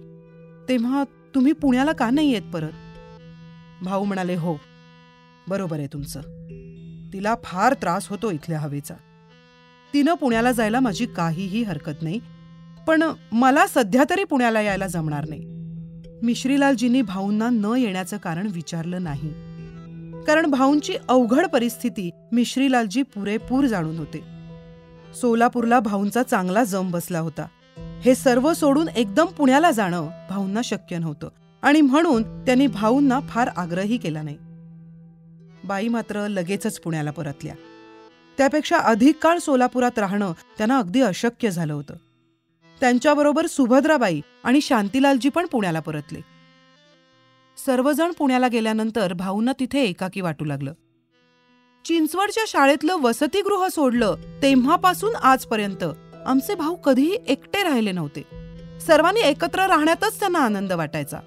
तेव्हा 0.70 1.04
तुम्ही 1.36 1.54
पुण्याला 1.54 1.92
का 1.92 2.10
नाही 2.10 2.34
येत 2.34 2.42
परत? 2.54 2.72
भाऊ 3.82 4.04
म्हणाले 4.04 4.36
हो 4.36 4.56
बरोबर 5.50 5.78
आहे 5.78 5.88
तुमचं. 5.88 6.22
तिला 7.14 7.36
फार 7.44 7.74
त्रास 7.74 8.08
होतो 8.08 8.32
इथल्या 8.32 8.60
हवेचा. 8.60 8.94
तिनं 9.94 10.14
पुण्याला 10.14 10.52
जायला 10.52 10.80
माझी 10.80 11.06
काहीही 11.06 11.64
हरकत 11.64 12.02
नाही 12.02 12.20
पण 12.88 13.04
मला 13.32 13.68
सध्या 13.68 14.04
तरी 14.10 14.24
पुण्याला 14.24 14.62
यायला 14.62 14.88
जमणार 14.88 15.26
नाही. 15.30 15.46
मिश्रीलालजींनी 16.24 17.02
भाऊंना 17.02 17.50
न 17.50 17.74
येण्याचं 17.78 18.18
कारण 18.18 18.48
विचारलं 18.52 19.04
नाही. 19.04 19.30
कारण 20.24 20.46
भाऊंची 20.46 20.94
अवघड 21.10 21.48
परिस्थिती 21.48 22.10
मिश्रीलालजी 22.32 23.02
पुरेपूर 23.02 23.66
जाणून 23.66 23.98
होते. 23.98 24.24
सोलापूरला 25.22 25.80
भाऊंचा 25.80 26.24
चांगला 26.24 26.64
जम 26.64 26.92
बसला 26.92 27.20
होता. 27.20 27.48
हे 28.02 28.16
सर्व 28.16 28.54
सोडून 28.54 28.88
एकदम 28.88 29.26
पुण्याला 29.26 29.72
जाणं 29.72 30.10
भाऊंना 30.30 30.62
शक्य 30.64 30.98
नव्हतं 30.98 31.30
आणि 31.62 31.82
म्हणून 31.82 32.24
त्यांनी 32.24 32.68
भाऊंना 32.68 33.20
फार 33.20 33.48
आग्रही 33.48 33.98
केला 33.98 34.22
नाही. 34.22 34.38
बाई 35.64 35.88
मात्र 35.88 36.28
लगेचच 36.28 36.80
पुण्याला 36.80 37.12
परतल्या. 37.12 37.56
त्यापेक्षा 38.38 38.78
अधिक 38.78 39.18
काळ 39.18 39.38
सोलापुरात 39.38 40.00
राहणं 40.00 40.32
त्यांना 40.58 40.78
अगदी 40.78 41.02
अशक्य 41.02 41.52
झालं 41.52 41.74
होतं. 41.74 41.94
त्यांच्याबरोबर 42.80 43.46
सुभद्राबाई 43.46 44.22
आणि 44.44 44.62
शांतीलालजी 44.62 45.30
पण 45.30 45.46
पुण्याला 45.46 45.80
परतले. 45.80 46.20
सर्वजण 47.66 48.12
पुण्याला 48.12 48.48
गेल्यानंतर 48.48 49.14
भाऊंना 49.14 49.52
तिथे 49.60 49.84
एकाकी 49.84 50.22
वाटू 50.22 50.46
लागलं. 50.46 50.74
चिंचवडच्या 51.86 52.44
शाळेतलं 52.48 52.96
वसतिगृह 52.96 53.68
सोडलं 53.68 54.16
तेव्हापासून 54.42 55.16
आजपर्यंत 55.16 55.84
आमचे 56.26 56.56
भाऊ 56.56 56.76
कधीही 56.76 57.18
एकटे 57.28 57.64
राहिले 57.64 57.92
नव्हते. 57.92 58.22
सर्वांनी 58.80 59.22
एकत्र 59.22 59.68
राहण्यातच 59.68 60.20
त्यांना 60.20 60.40
आनंद 60.40 60.74
वाटायचा. 60.74 61.18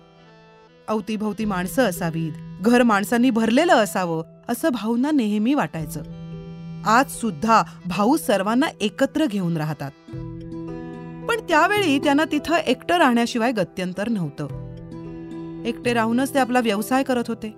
अवतीभवती 0.89 1.45
माणसं 1.45 1.83
असावीत. 1.83 2.33
घर 2.61 2.83
माणसांनी 2.83 3.31
भरलेलं 3.31 3.73
असावं 3.73 4.23
असं 4.49 4.69
भाऊंना 4.69 5.11
नेहमी 5.11 5.55
वाटायचं. 5.55 6.03
आज 6.87 7.11
सुद्धा 7.11 7.63
भाऊ 7.87 8.17
सर्वांना 8.17 8.67
एकत्र 8.81 9.27
घेऊन 9.27 9.57
राहतात. 9.57 9.91
पण 11.29 11.37
त्यावेळी 11.49 11.99
त्यांना 11.99 12.25
तिथं 12.33 12.57
एकटं 12.57 12.99
राहण्याशिवाय 12.99 13.53
गत्यंतर 13.53 14.09
नव्हतं. 14.09 14.47
एकटे 15.65 15.93
राहूनच 15.93 16.35
ते 16.35 16.39
आपला 16.39 16.61
व्यवसाय 16.61 17.03
करत 17.03 17.25
होते. 17.29 17.55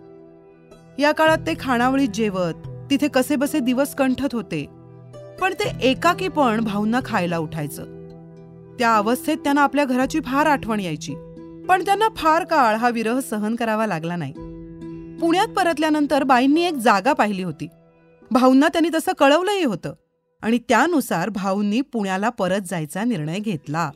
या 0.98 1.12
काळात 1.12 1.38
ते 1.38 1.54
खाणावळीत 1.60 2.08
जेवत 2.08 2.54
तिथे 2.90 3.08
कसेबसे 3.08 3.58
दिवस 3.58 3.94
कंठत 3.94 4.28
होते. 4.32 4.66
पण 5.40 5.54
ते 5.54 5.72
एकाकी 5.82 6.28
पण 6.28 6.64
भाऊंना 6.64 7.00
खायला 7.04 7.38
उठायचं. 7.38 7.84
त्या 8.78 8.96
अवस्थेत 8.96 9.36
त्यांना 9.36 9.62
आपल्या 9.62 9.84
घराची 9.84 10.20
फार 10.20 10.46
आठवण 10.46 10.80
यायची. 10.80 11.14
पण 11.68 11.84
त्यांना 11.84 12.08
फार 12.16 12.44
काळ 12.44 12.74
हा 12.74 12.88
विरह 12.88 13.20
सहन 13.20 13.54
करावा 13.54 13.86
लागला 13.86 14.16
नाही. 14.16 14.32
पुण्यात 15.20 15.48
परतल्यानंतर 15.48 16.22
बाईंनी 16.22 16.64
एक 16.64 16.74
जागा 16.74 17.12
पाहिली 17.12 17.42
होती. 17.42 17.68
भाऊंना 18.30 18.68
त्यांनी 18.68 18.88
तसं 18.94 19.12
कळवलंही 19.12 19.64
होतं 19.64 19.94
आणि 20.42 20.58
त्यानुसार 20.58 21.28
भाऊंनी 21.28 21.80
पुण्याला 21.80 22.28
परत 22.28 22.60
जायचा 22.70 23.04
निर्णय 23.04 23.38
घेतला. 23.38 23.90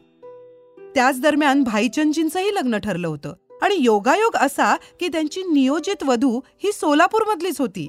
त्याच 0.95 1.21
दरम्यान 1.21 1.63
भाईचंदजींचंही 1.63 2.55
लग्न 2.55 2.79
ठरलं 2.79 3.09
होतं 3.09 3.35
आणि 3.63 3.75
योगायोग 3.79 4.37
असा 4.37 4.77
की 5.01 5.09
त्यांची 5.09 5.41
नियोजित 5.41 6.03
वधू 6.03 6.41
ही 6.59 6.73
सोलापूरमधलीच 6.73 7.61
होती. 7.61 7.89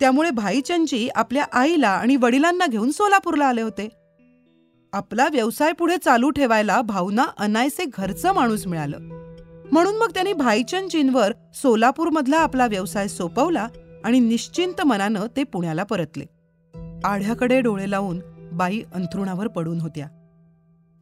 त्यामुळे 0.00 0.30
भाईचंदजी 0.30 1.08
आपल्या 1.14 1.44
आईला 1.52 1.88
आणि 1.88 2.16
वडिलांना 2.16 2.66
घेऊन 2.66 2.90
सोलापूरला 2.90 3.46
आले 3.46 3.62
होते. 3.62 3.88
आपला 4.94 5.28
व्यवसाय 5.32 5.72
पुढे 5.72 5.96
चालू 5.96 6.30
ठेवायला 6.30 6.82
भाऊना 6.82 7.24
अनायसे 7.38 7.84
घरचं 7.96 8.32
माणूस 8.32 8.66
मिळालं. 8.66 8.98
म्हणून 9.72 9.96
मग 9.96 10.08
त्यांनी 10.14 10.32
भाईचंदजींवर 10.32 11.32
सोलापूरमधला 11.54 12.36
आपला 12.36 12.66
व्यवसाय 12.66 13.08
सोपवला 13.08 13.68
आणि 14.04 14.20
निश्चिंत 14.20 14.82
मनानं 14.86 15.26
ते 15.36 15.44
पुण्याला 15.44 15.84
परतले. 15.84 16.24
आढ्याकडे 17.04 17.60
डोळे 17.60 17.90
लावून 17.90 18.20
बाई 18.52 18.82
अंथरुणावर 18.94 19.48
पडून 19.48 19.80
होत्या. 19.80 20.06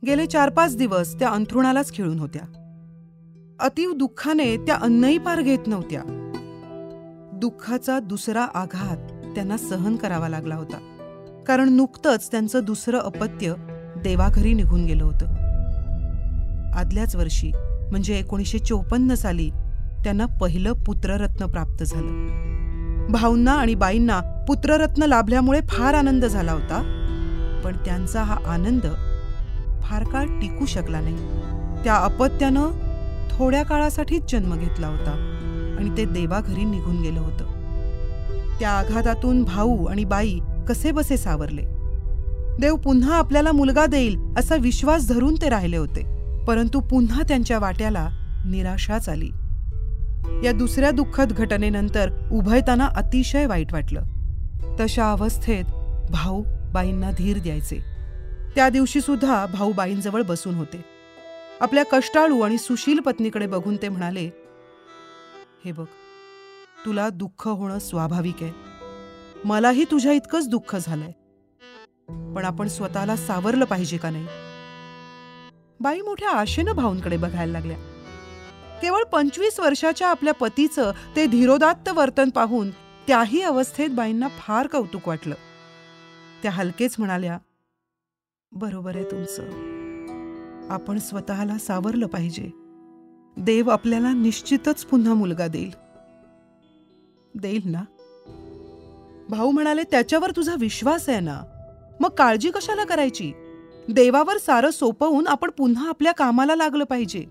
गेले 0.06 0.26
चार 0.26 0.50
पाच 0.50 0.76
दिवस 0.76 1.14
त्या 1.14 1.28
अंथरुणालाच 1.28 1.92
खिळून 1.92 2.18
होत्या. 2.18 2.42
अतीव 3.60 3.92
दुःखाने 3.92 4.56
त्या 4.56 4.74
अन्नही 4.74 5.18
पार 5.18 5.40
घेत 5.40 5.66
नव्हत्या. 5.66 6.02
दुःखाचा 7.32 7.98
दुसरा 7.98 8.44
आघात 8.44 9.32
त्यांना 9.34 9.56
सहन 9.56 9.96
करावा 9.96 10.28
लागला 10.28 10.54
होता. 10.54 10.88
कारण 11.46 11.68
नुकतंच 11.68 12.30
त्यांचं 12.30 12.60
दुसरं 12.62 12.98
अपत्य 12.98 13.54
देवाघरी 14.02 14.54
निघून 14.54 14.84
गेलं 14.84 15.04
होतं. 15.04 15.26
आदल्याच 16.74 17.16
वर्षी 17.16 17.52
म्हणजे 17.90 18.18
एकोणीसशे 18.18 18.58
चोपन्न 18.58 19.14
साली 19.14 19.50
त्यांना 20.04 20.26
पहिलं 20.26 20.72
पुत्ररत्न 20.72 21.46
प्राप्त 21.46 21.82
झालं. 21.82 22.42
भाऊंना 23.12 23.52
आणि 23.52 23.74
बाईंना 23.74 24.44
पुत्ररत्न 24.48 25.02
लाभल्यामुळे 25.02 25.60
फार 25.68 25.94
आनंद 25.94 26.24
झाला 26.24 26.52
होता 26.52 26.80
पण 27.64 27.76
त्यांचा 27.76 28.22
हा 28.22 28.36
आनंद 28.46 28.86
फार 29.82 30.04
काळ 30.04 30.26
टिकू 30.26 30.66
शकला 30.66 31.00
नाही. 31.00 31.16
त्या 31.84 31.96
अपत्यानं 31.96 32.70
थोड्या 33.30 33.62
काळासाठीच 33.62 34.32
जन्म 34.32 34.54
घेतला 34.54 34.86
होता 34.86 35.10
आणि 35.78 35.96
ते 35.96 36.04
देवाघरी 36.04 36.64
निघून 36.64 37.00
गेलं 37.02 37.20
होतं. 37.20 37.44
त्या 38.60 38.70
आघातातून 38.70 39.42
भाऊ 39.44 39.84
आणि 39.84 40.04
बाई 40.04 40.38
कसे 40.68 40.90
बसे 40.90 41.16
सावरले. 41.16 41.71
देव 42.60 42.76
पुन्हा 42.76 43.16
आपल्याला 43.16 43.52
मुलगा 43.52 43.86
देईल 43.86 44.18
असा 44.38 44.56
विश्वास 44.56 45.08
धरून 45.08 45.34
ते 45.34 45.48
राहिले 45.48 45.76
होते. 45.76 46.12
परंतु 46.44 46.80
पुन्हा 46.80 47.22
त्यांच्या 47.22 47.58
वाट्याला 47.58 48.08
निराशाच 48.46 49.08
आली. 49.08 49.30
या 50.44 50.52
दुसऱ्या 50.52 50.90
दुःखद 50.90 51.32
घटनेनंतर 51.32 52.28
उभयताना 52.32 52.86
अतिशय 52.86 53.46
वाईट 53.46 53.72
वाटलं. 53.72 54.02
तशा 54.80 55.12
अवस्थेत 55.12 55.64
भाऊ 56.10 56.44
बाईंना 56.72 57.10
धीर 57.10 57.38
द्यायचे. 57.38 57.78
त्या 58.54 58.68
दिवशी 58.68 59.00
सुद्धा 59.00 59.46
भाऊ 59.46 59.72
बाईंजवळ 59.72 60.22
बसून 60.22 60.54
होते. 60.54 60.84
आपल्या 61.60 61.84
कष्टाळू 61.92 62.40
आणि 62.40 62.58
सुशील 62.58 62.98
पत्नीकडे 62.98 63.46
बघून 63.46 63.76
ते 63.76 63.88
म्हणाले 63.88 64.30
हे 65.64 65.72
बघ 65.72 65.86
तुला 66.86 67.08
दुःख 67.08 67.48
होणं 67.48 67.78
स्वाभाविक 67.78 68.42
आहे. 68.42 68.52
मलाही 69.44 69.84
तुझ्या 69.84 70.12
इतकंच 70.12 70.48
दुःख 70.48 70.76
झालंय. 70.76 71.21
पण 72.08 72.42
आपण 72.44 72.68
स्वतःला 72.68 73.16
सावरलं 73.16 73.64
पाहिजे 73.64 73.96
का 73.96 74.10
नाही? 74.10 74.26
बाई 75.80 76.00
मोठ्या 76.00 76.30
आशेनं 76.30 76.72
भाऊंकडे 76.72 77.16
बघायला 77.16 77.52
लागल्या. 77.52 77.76
केवळ 78.82 79.02
पंचवीस 79.02 79.60
वर्षाच्या 79.60 80.08
आपल्या 80.08 80.34
पतीचं 80.34 80.92
ते 81.16 81.26
धीरोदात्त 81.26 81.88
वर्तन 81.88 82.30
पाहून 82.30 82.70
त्याही 83.06 83.42
अवस्थेत 83.42 83.90
बाईंना 83.90 84.28
फार 84.28 84.66
कौतुक 84.66 85.08
वाटलं. 85.08 85.34
त्या 86.42 86.50
हलकेच 86.50 86.94
म्हणाल्या 86.98 87.38
बरोबर 88.52 88.96
आहे 88.96 89.04
तुमचं. 89.04 89.42
आपण 90.70 90.98
स्वतःला 90.98 91.58
सावरलं 91.58 92.06
पाहिजे. 92.06 92.50
देव 93.36 93.70
आपल्याला 93.70 94.12
निश्चितच 94.12 94.84
पुन्हा 94.84 95.14
मुलगा 95.14 95.46
देईल. 95.46 95.70
देईल 97.34 97.62
ना? 97.64 97.82
भाऊ 99.30 99.50
म्हणाले 99.50 99.82
त्याच्यावर 99.82 100.30
तुझा 100.30 100.54
विश्वास 100.58 101.08
आहे 101.08 101.20
ना? 101.20 101.51
मग 102.02 102.08
काळजी 102.08 102.50
कशाला 102.50 102.84
करायची? 102.84 103.32
देवावर 103.90 104.38
सारं 104.38 104.70
सोपवून 104.70 105.26
आपण 105.26 105.50
पुन्हा 105.50 105.88
आपल्या 105.88 106.12
कामाला 106.12 106.56
लागलं 106.56 106.84
पाहिजे. 106.84 107.24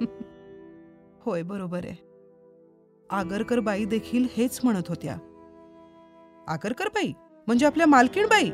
होय 1.20 1.42
बरोबर 1.42 1.80
आहे. 1.84 1.96
आगरकर 3.10 3.60
बाई 3.60 3.84
देखील 3.84 4.26
हेच 4.36 4.60
म्हणत 4.64 4.82
होत्या. 4.88 5.16
आगरकर 6.48 6.88
बाई? 6.88 7.12
म्हणजे 7.46 7.66
आपल्या 7.66 7.86
मालकीण 7.86 8.26
बाई? 8.26 8.50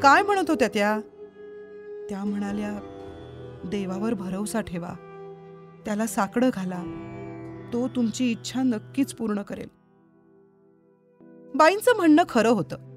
काय 0.00 0.22
म्हणत 0.22 0.44
होत्या 0.48 0.68
त्या? 0.68 1.00
त्या 2.08 2.24
म्हणाल्या 2.24 2.78
देवावर 3.64 4.14
भरवसा 4.14 4.60
ठेवा. 4.60 4.92
त्याला 5.84 6.06
साकडं 6.06 6.50
घाला. 6.54 6.82
तो 7.72 7.88
तुमची 7.88 8.30
इच्छा 8.30 8.62
नक्कीच 8.62 9.14
पूर्ण 9.14 9.42
करेल. 9.42 9.68
बाईंचं 11.54 11.96
म्हणणं 11.96 12.22
खरं 12.28 12.48
होतं. 12.48 12.91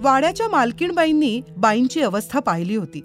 वाड्याच्या 0.00 0.48
मालकीणबाईंनी 0.48 1.42
बाईंची 1.56 2.00
अवस्था 2.00 2.40
पाहिली 2.40 2.76
होती. 2.76 3.04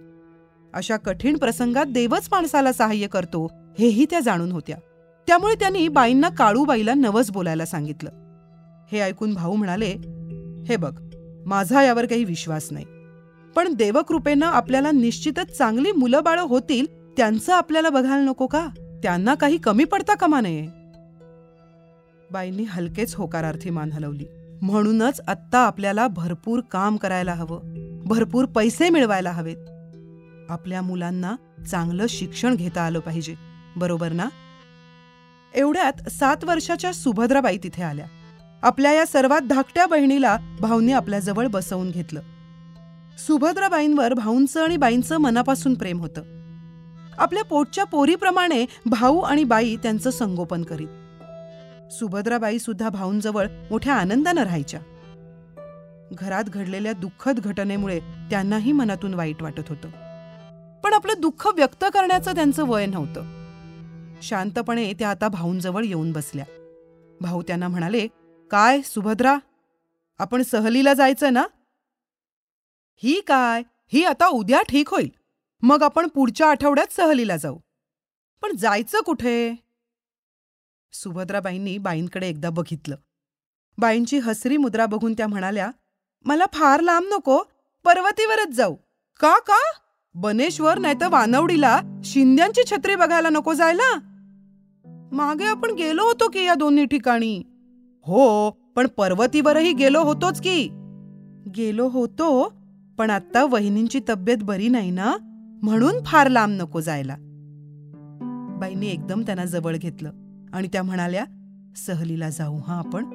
अशा 0.73 0.97
कठीण 0.97 1.38
प्रसंगात 1.38 1.86
देवच 1.86 2.28
माणसाला 2.32 2.73
सहाय्य 2.73 3.08
करतो 3.08 3.52
हेही 3.80 4.06
त्या 4.06 4.19
जाणून 4.19 4.52
होत्या. 4.52 4.78
त्यामुळे 5.28 5.56
त्यांनी 5.56 5.88
बाईंना 5.88 6.30
काळूबाईला 6.30 6.93
नवस 6.93 7.32
बोलायला 7.32 7.65
सांगितलं. 7.65 8.10
हे 8.91 8.99
ऐकून 8.99 9.34
भाऊ 9.34 9.56
म्हणाले 9.56 9.95
हे 10.69 10.75
बघ 10.75 11.02
माझा 11.45 11.84
यावर 11.84 12.06
काही 12.06 12.23
विश्वास 12.23 12.67
नाही. 12.71 12.86
पण 13.56 13.73
देवकृपेनं 13.73 14.45
आपल्याला 14.45 14.91
निश्चितच 14.91 15.58
चांगली 15.58 15.91
मुलं 15.91 16.23
बाळं 16.23 16.41
होतील 16.41 16.86
त्यांचं 17.17 17.54
आपल्याला 17.54 17.89
बघायला 17.89 18.25
नको 18.25 18.47
का? 18.47 18.67
त्यांना 19.04 19.36
काही 19.36 19.58
कमी 19.58 19.84
पडता 19.84 20.15
कमा 20.15 20.41
नये. 20.41 20.67
बाईंनी 22.32 22.63
हलकेच 22.63 23.15
होकारार्थी 23.15 23.69
मान 23.69 23.91
हलवली. 23.91 24.25
म्हणूनच 24.61 25.21
आत्ता 25.27 25.59
आपल्याला 25.59 26.07
भरपूर 26.07 26.59
काम 26.59 26.97
करायला 26.97 27.33
हवं. 27.33 27.59
भरपूर 28.05 28.45
पैसे 28.45 28.89
मिळवायला 28.89 29.31
हवेत. 29.31 29.57
आपल्या 30.49 30.81
मुलांना 30.81 31.35
चांगलं 31.71 32.05
शिक्षण 32.09 32.55
घेता 32.55 32.81
आलं 32.81 32.99
पाहिजे. 32.99 33.35
बरोबर 33.75 34.11
ना? 34.11 34.29
एवढ्यात 35.55 36.09
सात 36.09 36.43
वर्षाच्या 36.43 36.93
सुभद्राबाई 36.93 37.57
तिथे 37.57 37.83
आल्या. 37.83 38.05
आपल्या 38.61 38.91
या 38.91 39.05
सर्वात 39.05 39.41
धाकट्या 39.41 39.87
बहिणीला 39.87 40.37
भाऊंनी 40.59 40.91
आपल्याजवळ 40.91 41.47
बसवून 41.47 41.89
घेतलं. 41.89 42.21
सुभद्राबाईंवर 43.27 44.13
भाऊंचं 44.13 44.63
आणि 44.63 44.77
बाईंचं 44.77 45.17
मनापासून 45.17 45.73
प्रेम 45.73 45.99
होतं. 45.99 46.21
आपल्या 47.17 47.43
पोटच्या 47.43 47.83
पोरीप्रमाणे 47.83 48.65
भाऊ 48.85 49.19
आणि 49.19 49.43
बाई 49.43 49.75
त्यांचं 49.75 50.11
संगोपन 50.11 50.63
करीत. 50.63 50.87
सुभद्राबाई 51.91 52.60
सुद्धा 52.60 52.89
भाऊंजवळ 52.89 53.47
मोठ्या 53.69 53.93
आनंदानं 53.93 54.43
राहायच्या. 54.43 54.80
घरात 56.12 56.43
घडलेल्या 56.43 56.91
दुःखद 56.91 57.39
घटनेमुळे 57.39 57.99
त्यांनाही 57.99 58.71
मनातून 58.71 59.13
वाईट 59.13 59.41
वाटत 59.41 59.69
होतं. 59.69 59.89
पण 60.82 60.93
आपलं 60.93 61.13
दुःख 61.19 61.47
व्यक्त 61.47 61.86
करण्याचं 61.93 62.36
त्यांचं 62.36 62.67
वय 62.67 62.86
नव्हतं. 62.86 63.23
शांतपणे 64.21 64.93
त्या 64.93 65.10
आता 65.10 65.28
भाऊंजवळ 65.28 65.84
येऊन 65.84 66.12
बसल्या. 66.12 66.45
भाऊ 67.21 67.41
त्यांना 67.41 67.67
म्हणाले 67.67 68.08
काय 68.52 68.82
सुभद्रा? 68.82 69.38
आपण 70.19 70.41
सहलीला 70.41 70.93
जायचं 70.93 71.34
ना? 71.34 71.47
ही 72.95 73.21
काय? 73.21 73.63
ही 73.93 74.04
आता 74.04 74.28
उद्या 74.28 74.62
ठीक 74.69 74.89
होईल. 74.89 75.10
मग 75.62 75.84
आपण 75.84 76.08
पुढच्या 76.08 76.47
आठवड्यात 76.47 76.93
सहलीला 76.93 77.38
जाऊ. 77.38 77.58
पण 78.41 78.56
जायचं 78.56 78.99
कुठे? 78.99 79.68
सुभद्राबाईंनी 80.93 81.78
बाईंकडे 81.78 82.28
एकदा 82.28 82.49
बघितलं. 82.49 82.95
बाईंची 83.78 84.17
हसरी 84.17 84.58
मुद्रा 84.58 84.86
बघून 84.86 85.13
त्या 85.13 85.28
म्हणाल्या 85.28 85.71
मला 86.25 86.45
फार 86.54 86.80
लांब 86.80 87.06
नको 87.13 87.39
पर्वतीवरच 87.84 88.56
जाऊ. 88.56 88.75
का 89.19 89.39
का? 89.39 89.62
बनेश्वर 90.13 90.80
नाहीतर 90.80 91.08
वानवडीला 91.08 91.82
शिंद्यांची 92.04 92.62
छत्री 92.71 92.95
बघायला 92.95 93.30
नको 93.30 93.54
जायला? 93.54 93.99
मागे 95.12 95.45
आपण 95.45 95.71
गेलो 95.71 96.04
होतो 96.04 96.30
की 96.30 96.45
या 96.45 96.54
दोन्ही 96.54 96.86
ठिकाणी. 96.86 97.43
हो 98.06 98.49
पण 98.49 98.88
पर्वतीवरही 98.88 99.73
गेलो 99.73 100.02
होतोच 100.02 100.41
की. 100.41 100.69
गेलो 101.56 101.88
होतो 101.88 102.54
पण 102.97 103.10
आता 103.10 103.45
वहिनींची 103.45 103.99
तब्येत 104.10 104.38
बरी 104.41 104.67
नाही 104.67 104.91
ना 104.91 105.15
म्हणून 105.63 106.04
फार 106.06 106.28
लांब 106.28 106.62
नको 106.62 106.80
जायला. 106.80 107.15
बाईंनी 108.60 108.88
एकदम 108.88 109.21
त्यांना 109.21 109.45
जवळ 109.45 109.75
घेतलं. 109.75 110.28
आणि 110.53 110.67
त्या 110.67 110.83
म्हणाल्या 110.83 111.25
सहलीला 111.75 112.29
जाऊ 112.29 112.59
हां 112.67 112.77
आपण? 112.77 113.05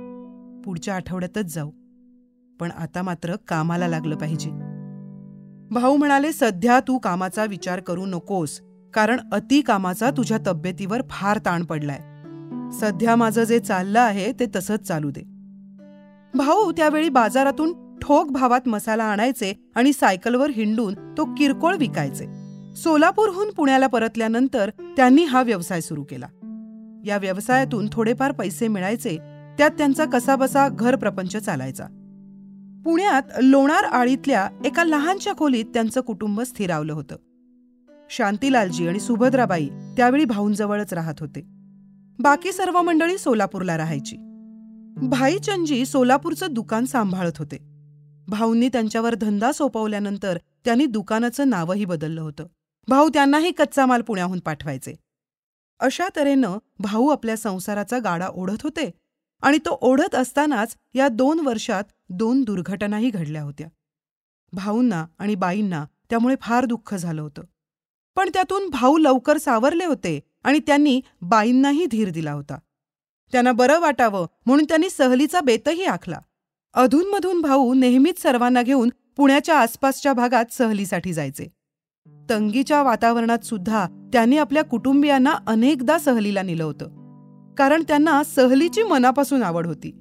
पुढच्या 0.62 0.94
आठवड्यातच 0.94 1.54
जाऊ. 1.54 1.70
पण 2.60 2.70
आता 2.70 3.02
मात्र 3.02 3.36
कामाला 3.36 3.88
लागलं 3.88 4.16
पाहिजे. 4.16 4.50
भाऊ 5.70 5.96
म्हणाले 5.96 6.32
सध्या 6.32 6.80
तू 6.80 6.98
कामाचा 6.98 7.44
विचार 7.44 7.80
करू 7.80 8.06
नकोस 8.06 8.60
कारण 8.94 9.20
अति 9.32 9.60
कामाचा 9.60 10.10
तुझ्या 10.10 10.38
तब्येतीवर 10.46 11.02
फार 11.10 11.38
ताण 11.38 11.64
पडलाय. 11.64 12.00
सध्या 12.72 13.16
माझं 13.16 13.44
जे 13.44 13.58
चाललं 13.58 14.00
आहे 14.00 14.32
ते 14.32 14.46
तसंच 14.56 14.80
चालू 14.80 15.10
दे. 15.10 15.20
भाऊ 16.38 16.72
त्यावेळी 16.72 17.08
बाजारातून 17.08 17.98
ठोक 17.98 18.30
भावात 18.30 18.68
मसाला 18.68 19.04
आणायचे 19.04 19.70
आणि 19.76 19.92
सायकलवर 19.92 20.50
हिंडून 20.50 20.94
तो 20.94 21.24
किरकोळ 21.24 21.76
विकायचे. 21.76 22.26
सोलापूरहून 22.74 23.50
पुण्याला 23.50 23.86
परतल्यानंतर 23.86 24.70
त्यांनी 24.96 25.24
हा 25.24 25.42
व्यवसाय 25.42 25.80
सुरू 25.80 26.02
केला. 26.02 26.26
या 27.04 27.16
व्यवसायातून 27.16 27.88
थोडेफार 27.92 28.32
पैसे 28.32 28.68
मिळायचे 28.68 29.16
त्यात 29.58 29.70
त्यांचा 29.70 30.04
कसाबसा 30.04 30.68
घर 30.68 30.96
प्रपंच 30.96 31.36
चालायचा. 31.36 31.84
पुण्यात 32.84 33.22
लोणार 33.42 33.84
आळीतल्या 33.84 34.48
एका 34.64 34.84
लहानशा 34.84 35.32
खोलीत 35.38 35.64
त्यांचं 35.64 36.00
कुटुंब 36.00 36.40
स्थिरावलं 36.40 36.92
होतं. 36.92 37.16
शांतीलालजी 38.10 38.88
आणि 38.88 39.00
सुभद्राबाई 39.00 39.68
त्यावेळी 39.68 40.24
भाऊंजवळच 40.24 40.94
राहत 40.94 41.14
होते. 41.20 41.40
बाकी 42.18 42.52
सर्व 42.52 42.82
मंडळी 42.82 43.18
सोलापूरला 43.18 43.76
राहायची. 43.76 44.16
भाईचंदजी 44.96 45.86
सोलापूरचं 45.86 46.46
दुकान 46.50 46.84
सांभाळत 46.84 47.32
होते. 47.38 47.56
भाऊंनी 48.28 48.68
त्यांच्यावर 48.68 49.14
धंदा 49.14 49.52
सोपवल्यानंतर 49.52 50.38
त्यांनी 50.64 50.86
दुकानाचं 50.86 51.48
नावही 51.48 51.84
बदललं 51.84 52.20
होतं. 52.20 52.46
भाऊ 52.88 53.08
त्यांनाही 53.08 53.50
कच्चा 53.50 53.86
माल 53.86 54.02
पुण्याहून 54.02 54.38
पाठवायचे. 54.38 55.03
अशा 55.80 56.08
तऱ्हेनं 56.16 56.58
भाऊ 56.78 57.08
आपल्या 57.08 57.36
संसाराचा 57.36 57.98
गाडा 57.98 58.28
ओढत 58.28 58.62
होते 58.62 58.90
आणि 59.42 59.58
तो 59.58 59.78
ओढत 59.80 60.14
असतानाच 60.14 60.76
या 60.94 61.08
दोन 61.08 61.40
वर्षात 61.40 61.84
दोन 62.08 62.42
दुर्घटनाही 62.42 63.10
घडल्या 63.10 63.42
होत्या. 63.42 63.68
भाऊंना 64.52 65.06
आणि 65.18 65.34
बाईंना 65.34 65.84
त्यामुळे 66.10 66.34
फार 66.40 66.64
दुःख 66.64 66.94
झालं 66.94 67.22
होतं. 67.22 67.42
पण 68.16 68.30
त्यातून 68.34 68.68
भाऊ 68.70 68.98
लवकर 68.98 69.36
सावरले 69.36 69.84
होते 69.84 70.20
आणि 70.44 70.58
त्यांनी 70.58 71.00
बाईंनाही 71.20 71.86
धीर 71.86 72.10
दिला 72.10 72.32
होता. 72.32 72.58
त्यांना 73.32 73.52
बरं 73.52 73.80
वाटावं 73.80 74.26
म्हणून 74.46 74.64
त्यांनी 74.64 74.90
सहलीचा 74.90 75.40
बेतही 75.40 75.84
आखला. 75.84 76.18
अधूनमधून 76.74 77.40
भाऊ 77.40 77.74
नेहमीच 77.74 78.22
सर्वांना 78.22 78.62
घेऊन 78.62 78.90
पुण्याच्या 79.16 79.58
आसपासच्या 79.58 80.12
भागात 80.12 80.52
सहलीसाठी 80.52 81.12
जायचे. 81.12 81.48
तंगीच्या 82.30 82.82
वातावरणात 82.82 83.44
सुद्धा 83.44 83.86
त्यांनी 84.12 84.38
आपल्या 84.38 84.64
कुटुंबियांना 84.64 85.32
अनेकदा 85.46 85.98
सहलीला 85.98 86.42
नेलं 86.42 86.64
होतं. 86.64 86.88
कारण 87.54 87.82
त्यांना 87.88 88.22
सहलीची 88.24 88.82
मनापासून 88.82 89.42
आवड 89.42 89.66
होती. 89.66 89.96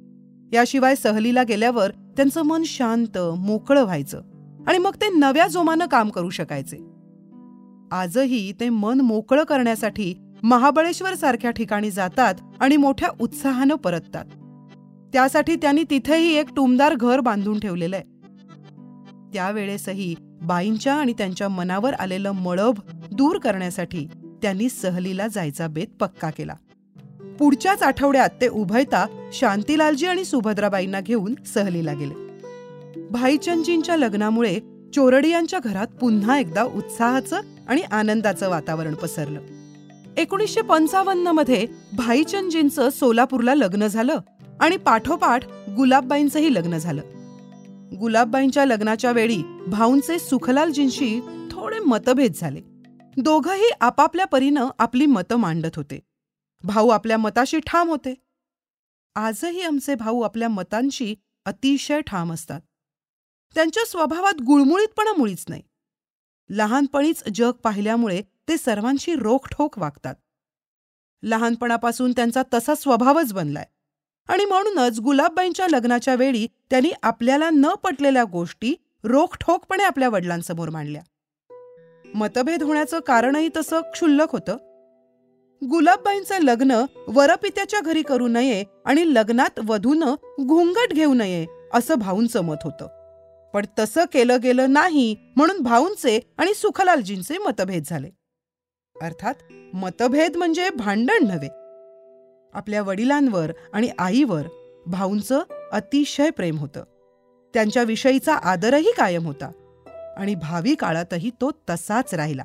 याशिवाय 0.53 0.95
सहलीला 0.95 1.43
गेल्यावर 1.43 1.89
त्यांचं 1.89 2.41
मन 2.41 2.63
शांत 2.65 3.17
मोकळं 3.37 3.83
व्हायचं 3.83 4.21
आणि 4.67 4.77
मग 4.77 4.95
ते 4.95 5.09
नव्या 5.17 5.47
जोमानं 5.47 5.85
काम 5.85 6.09
करू 6.09 6.29
शकायचे. 6.29 6.77
आजही 7.91 8.53
ते 8.59 8.69
मन 8.69 9.01
मोकळं 9.01 9.43
करण्यासाठी 9.43 10.15
महाबळेश्वर 10.43 11.13
सारख्या 11.13 11.51
ठिकाणी 11.51 11.91
जातात 11.91 12.35
आणि 12.59 12.77
मोठ्या 12.77 13.09
उत्साहानं 13.19 13.75
परततात. 13.75 14.25
त्यासाठी 15.13 15.55
त्यांनी 15.55 15.83
तिथेही 15.89 16.35
एक 16.35 16.53
टुमदार 16.55 16.95
घर 16.95 17.19
बांधून 17.19 17.59
ठेवलेलं 17.59 17.95
आहे. 17.95 18.05
त्यावेळेसही 19.33 20.15
बाईंच्या 20.43 20.93
आणि 20.93 21.13
त्यांच्या 21.13 21.49
मनावर 21.49 21.93
आलेलं 21.93 22.31
मळभ 22.31 22.79
दूर 23.11 23.37
करण्यासाठी 23.37 24.07
त्यांनी 24.41 24.69
सहलीला 24.69 25.27
जायचा 25.27 25.67
बेत 25.67 25.87
पक्का 25.99 26.29
केला. 26.29 26.53
पुढच्याच 27.39 27.83
आठवड्यात 27.83 28.29
ते 28.41 28.47
उभयता 28.47 29.05
शांतीलालजी 29.33 30.05
आणि 30.05 30.25
सुभद्राबाईंना 30.25 31.01
घेऊन 31.01 31.35
सहलीला 31.45 31.93
गेले. 31.93 32.13
भाईचंदजींच्या 33.11 33.95
लग्नामुळे 33.95 34.59
चोरडियांच्या 34.95 35.59
घरात 35.59 35.87
पुन्हा 35.87 36.39
एकदा 36.39 36.63
उत्साहाचं 36.63 37.39
आणि 37.67 37.81
आनंदाचं 37.81 38.49
वातावरण 38.49 38.93
पसरलं. 38.93 39.39
एकोणीसशे 40.17 40.61
पंचावन्नमध्ये 40.61 41.67
भाईचंदजींचं 41.93 42.89
सोलापूरला 42.89 43.55
लग्न 43.55 43.87
झालं 43.87 44.17
आणि 44.59 44.77
पाठोपाठ 44.77 45.47
गुलाबबाईंचंही 45.47 46.53
लग्न 46.53 46.77
झालं. 46.77 47.01
गुलाबबाईंच्या 47.99 48.65
लग्नाच्या 48.65 49.11
वेळी 49.11 49.43
भाऊंचे 49.67 50.19
सुखलालजींशी 50.19 51.21
थोडे 51.51 51.79
मतभेद 51.79 52.33
झाले. 52.35 52.61
दोघंही 53.17 53.69
आपापल्या 53.81 54.25
परीनं 54.25 54.69
आपली 54.79 55.05
मतं 55.05 55.35
मांडत 55.35 55.75
होते. 55.75 55.99
भाऊ 56.63 56.89
आपल्या 56.89 57.17
मताशी 57.17 57.59
ठाम 57.59 57.89
होते. 57.89 58.15
आजही 59.15 59.61
आमचे 59.61 59.95
भाऊ 59.95 60.21
आपल्या 60.21 60.49
मतांशी 60.49 61.15
अतिशय 61.45 62.01
ठाम 62.01 62.33
असतात. 62.33 62.61
त्यांच्या 63.55 63.85
स्वभावात 63.85 64.41
गुळमुळीतपणा 64.41 65.13
मुळीच 65.17 65.45
नाही. 65.49 65.61
लहानपणीच 66.49 67.23
जग 67.33 67.51
पाहिल्यामुळे 67.51 68.21
ते 68.47 68.57
सर्वांशी 68.57 69.15
रोखठोक 69.15 69.79
वागतात. 69.79 70.15
लहानपणापासून 71.23 72.11
त्यांचा 72.11 72.43
तसा 72.53 72.75
स्वभावच 72.75 73.33
बनलाय. 73.33 73.65
आणि 74.27 74.45
म्हणूनच 74.45 74.99
गुलाबबाईंच्या 74.99 75.67
लग्नाच्या 75.67 76.15
वेळी 76.15 76.47
त्यांनी 76.69 76.91
आपल्याला 77.03 77.49
न 77.49 77.65
पटलेल्या 77.83 78.23
गोष्टी 78.23 78.75
रोखठोकपणे 79.03 79.83
आपल्या 79.83 80.09
वडिलांसमोर 80.09 80.69
मांडल्या. 80.69 81.01
मतभेद 82.15 82.63
होण्याचं 82.63 82.99
कारणही 82.99 83.49
तसं 83.55 83.81
क्षुल्लक 83.81 84.31
होतं. 84.31 84.57
गुलाबबाईंचं 85.69 86.41
लग्न 86.41 86.85
वरपित्याच्या 87.07 87.79
घरी 87.79 88.01
करू 88.01 88.27
नये 88.27 88.63
आणि 88.85 89.13
लग्नात 89.13 89.59
वधूनं 89.67 90.15
घुंगट 90.45 90.93
घेऊ 90.93 91.13
नये 91.13 91.45
असं 91.73 91.95
भाऊंचं 91.95 92.41
मत 92.41 92.55
होतं. 92.63 92.87
पण 93.53 93.65
तसं 93.79 94.03
केलं 94.13 94.37
गेलं 94.43 94.73
नाही 94.73 95.15
म्हणून 95.35 95.59
भाऊंचे 95.59 96.19
आणि 96.37 96.53
सुखलालजींचे 96.53 97.37
मतभेद 97.37 97.83
झाले. 97.85 98.09
अर्थात 99.01 99.33
मतभेद 99.73 100.37
म्हणजे 100.37 100.69
भांडण 100.69 101.27
नव्हे. 101.27 101.62
आपल्या 102.53 102.81
वडिलांवर 102.81 103.51
आणि 103.73 103.89
आईवर 103.99 104.41
भाऊंचं 104.85 105.41
अतिशय 105.71 106.29
प्रेम 106.29 106.57
होतं. 106.57 106.83
त्यांच्याविषयीचा 107.53 108.35
आदरही 108.35 108.91
कायम 108.97 109.25
होता 109.25 109.51
आणि 110.17 110.35
भावी 110.35 110.75
काळातही 110.75 111.29
तो 111.29 111.51
तसाच 111.69 112.13
राहिला. 112.13 112.43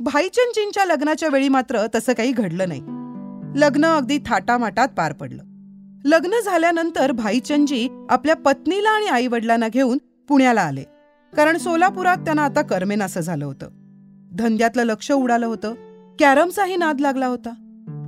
भाईचंदजींच्या 0.00 0.84
लग्नाच्या 0.84 1.28
वेळी 1.32 1.48
मात्र 1.48 1.86
तसं 1.94 2.12
काही 2.12 2.32
घडलं 2.32 2.68
नाही. 2.68 2.80
लग्न 3.60 3.84
अगदी 3.84 4.18
थाटामाटात 4.26 4.88
पार 4.88 5.12
पडलं. 5.12 5.42
लग्न 6.04 6.40
झाल्यानंतर 6.44 7.12
भाईचंदजी 7.12 8.06
आपल्या 8.10 8.36
पत्नीला 8.36 8.90
आणि 8.90 9.06
आई 9.06 9.26
वडिलांना 9.26 9.68
घेऊन 9.68 9.98
पुण्याला 10.28 10.62
आले. 10.62 10.82
कारण 11.36 11.58
सोलापुरात 11.58 12.16
त्यांना 12.16 12.44
आता 12.44 12.62
करमेनासं 12.62 13.20
झालं 13.20 13.44
होतं. 13.44 13.68
धंद्यातलं 14.32 14.82
लक्ष 14.82 15.12
उडालं 15.12 15.46
होतं. 15.46 15.74
कॅरमचाही 16.18 16.76
नाद 16.76 17.00
लागला 17.00 17.26
होता. 17.26 17.61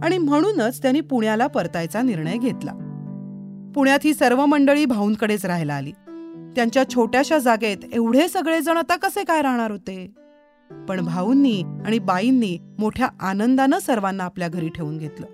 आणि 0.04 0.18
म्हणूनच 0.18 0.82
त्यांनी 0.82 1.00
पुण्याला 1.00 1.46
परतायचा 1.46 2.02
निर्णय 2.02 2.36
घेतला. 2.36 2.72
पुण्यात 3.74 3.98
ही 4.04 4.14
सर्व 4.14 4.46
मंडळी 4.46 4.84
भाऊंकडेच 4.84 5.46
राहायला 5.46 5.74
आली. 5.74 5.92
त्यांच्या 6.56 6.90
छोट्याशा 6.90 7.38
जागेत 7.38 7.76
एवढे 7.92 8.28
सगळेजण 8.28 8.76
आता 8.76 8.96
कसे 8.96 9.24
काय 9.24 9.42
राहणार 9.42 9.70
होते? 9.70 10.14
पण 10.88 11.04
भाऊंनी 11.04 11.62
आणि 11.86 11.98
बाईंनी 11.98 12.58
मोठ्या 12.78 13.08
आनंदानं 13.20 13.78
सर्वांना 13.78 14.24
आपल्या 14.24 14.48
घरी 14.48 14.68
ठेवून 14.68 14.98
घेतलं. 14.98 15.26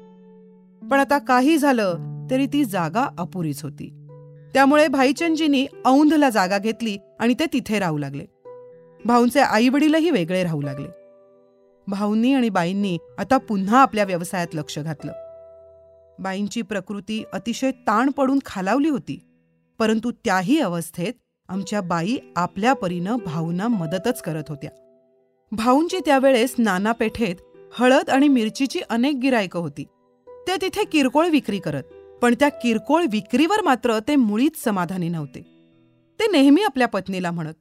पण 0.88 0.98
आता 1.00 1.18
काही 1.18 1.56
झालं 1.56 1.96
तरी 2.30 2.46
ती 2.46 2.64
जागा 2.64 3.08
अपुरीच 3.18 3.62
होती. 3.62 4.06
त्यामुळे 4.54 4.88
भाईचंदजींनी 4.88 5.66
औंधला 5.84 6.30
जागा 6.30 6.58
घेतली 6.58 6.98
आणि 7.20 7.34
ते 7.34 7.44
तिथे 7.52 7.78
राहू 7.78 7.98
लागले. 7.98 8.24
भाऊंचे 9.04 9.40
आई 9.40 9.68
वडीलही 9.68 10.10
वेगळे 10.10 10.42
राहू 10.42 10.62
लागले. 10.62 10.99
भाऊंनी 11.90 12.32
आणि 12.32 12.48
बाईंनी 12.48 12.98
आता 13.18 13.36
पुन्हा 13.38 13.82
आपल्या 13.82 14.04
व्यवसायात 14.04 14.54
लक्ष 14.54 14.78
घातलं. 14.78 15.12
बाईंची 16.18 16.62
प्रकृती 16.62 17.24
अतिशय 17.32 17.70
ताण 17.70 18.10
पडून 18.10 18.38
खालावली 18.46 18.88
होती 18.88 19.18
परंतु 19.78 20.10
त्याही 20.24 20.58
अवस्थेत 20.60 21.12
आमच्या 21.48 21.80
बाई 21.80 22.16
आपल्या 22.36 22.72
परीनं 22.72 23.16
भाऊंना 23.26 23.68
मदतच 23.68 24.22
करत 24.22 24.42
होत्या. 24.48 24.70
भाऊंची 25.52 25.98
त्यावेळेस 26.06 26.54
नाना 26.58 26.92
पेठेत 26.92 27.36
हळद 27.78 28.10
आणि 28.10 28.28
मिरचीची 28.28 28.80
अनेक 28.90 29.16
गिरायकं 29.22 29.60
होती. 29.60 29.84
ते 30.48 30.56
तिथे 30.62 30.84
किरकोळ 30.84 31.28
विक्री 31.28 31.58
करत 31.58 31.82
पण 32.22 32.34
त्या 32.34 32.48
किरकोळ 32.48 33.04
विक्रीवर 33.12 33.62
मात्र 33.62 33.98
ते 34.08 34.16
मुळीच 34.16 34.62
समाधानी 34.64 35.08
नव्हते. 35.08 35.40
ते 36.20 36.30
नेहमी 36.32 36.62
आपल्या 36.62 36.88
पत्नीला 36.88 37.30
म्हणत 37.30 37.54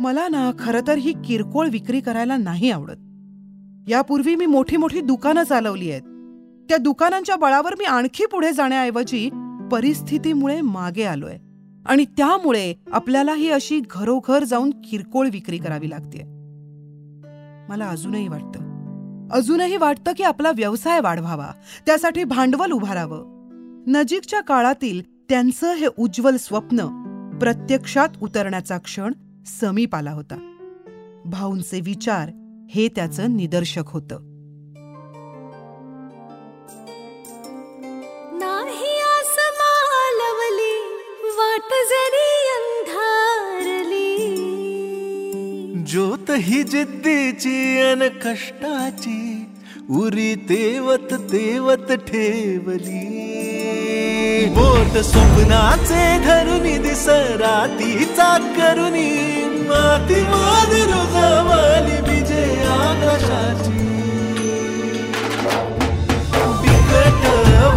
मला 0.00 0.28
ना 0.28 0.50
खरं 0.58 0.80
तर 0.86 0.96
ही 0.96 1.12
किरकोळ 1.26 1.68
विक्री 1.68 2.00
करायला 2.00 2.36
नाही 2.36 2.70
आवडत. 2.70 2.96
यापूर्वी 3.88 4.34
मी 4.34 4.46
मोठी 4.46 4.76
मोठी 4.76 5.00
दुकानं 5.00 5.42
चालवली 5.42 5.90
आहेत. 5.90 6.02
त्या 6.68 6.76
दुकानांच्या 6.76 7.36
बळावर 7.36 7.74
मी 7.78 7.84
आणखी 7.84 8.26
पुढे 8.26 8.52
जाण्याऐवजी 8.52 9.30
परिस्थितीमुळे 9.72 10.60
मागे 10.60 11.02
आलोय. 11.02 11.36
आणि 11.86 12.04
त्यामुळे 12.04 12.74
आपल्याला 12.92 13.34
ही 13.34 13.50
अशी 13.50 13.80
घरोघर 13.90 14.44
जाऊन 14.44 14.70
किरकोळ 14.70 15.28
विक्री 15.32 15.58
करावी 15.58 15.90
लागते 15.90 16.22
मला 17.68 17.88
अजूनही 17.88 18.28
वाटतं. 18.28 18.72
अजूनही 19.32 19.76
वाटतं 19.76 20.12
की 20.16 20.22
आपला 20.22 20.50
व्यवसाय 20.50 21.00
वाढवावा. 21.00 21.46
त्यासाठी 21.86 22.24
भांडवल 22.24 22.70
उभारावं. 22.70 23.24
नजीकच्या 23.86 24.40
काळातील 24.40 25.02
त्यांचं 25.28 25.74
हे 25.74 25.86
उज्ज्वल 25.98 26.36
स्वप्न 26.36 27.02
प्रत्यक्षात 27.40 28.08
उतरण्याचा 28.22 28.78
क्षण 28.78 29.12
समीप 29.46 29.94
आला 29.94 30.10
होता. 30.10 30.54
भाऊंचे 31.24 31.80
विचार 31.80 32.30
हे 32.70 32.88
त्याचं 32.88 33.36
निदर्शक 33.36 33.82
होतं. 33.86 34.18
नाही 38.38 38.98
आस 39.00 39.36
मालवली 39.58 40.76
वाट 41.38 41.72
जरी 41.90 42.30
अंधारली. 42.58 44.16
ज्योत 45.86 46.30
ही 46.30 46.62
जिद्दीची 46.62 47.80
अन 47.80 48.08
कष्टाची 48.24 49.44
उरी 49.90 50.34
तेवत 50.34 51.12
तेवत 51.12 51.92
ठेवली. 51.92 53.08
बोट 54.48 54.98
स्वप्नाचे 54.98 56.18
धरुनी 56.24 56.78
दिसरातीचा 56.78 58.36
करुनी 58.56 59.41
माती 59.72 60.20
माझी 60.32 60.82
रोजावाली 60.92 61.96
विजय 62.08 62.62
आकाशाची 62.78 63.86
बिकट 66.62 67.24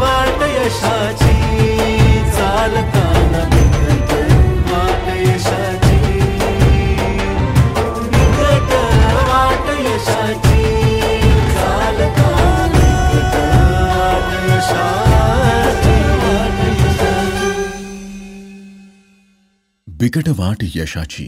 वाट 0.01 0.41
यशाची 0.55 1.35
चालताना 2.37 3.43
बिकट 3.53 4.11
वाट 4.71 5.07
यशाची 5.17 5.99
बिकट 8.15 8.73
वाट 9.29 9.69
यशाची 9.85 10.63
चालताना 11.55 12.83
वाट 16.23 16.67
बिकट 19.87 20.27
वाट 20.39 20.63
यशाची 20.75 21.27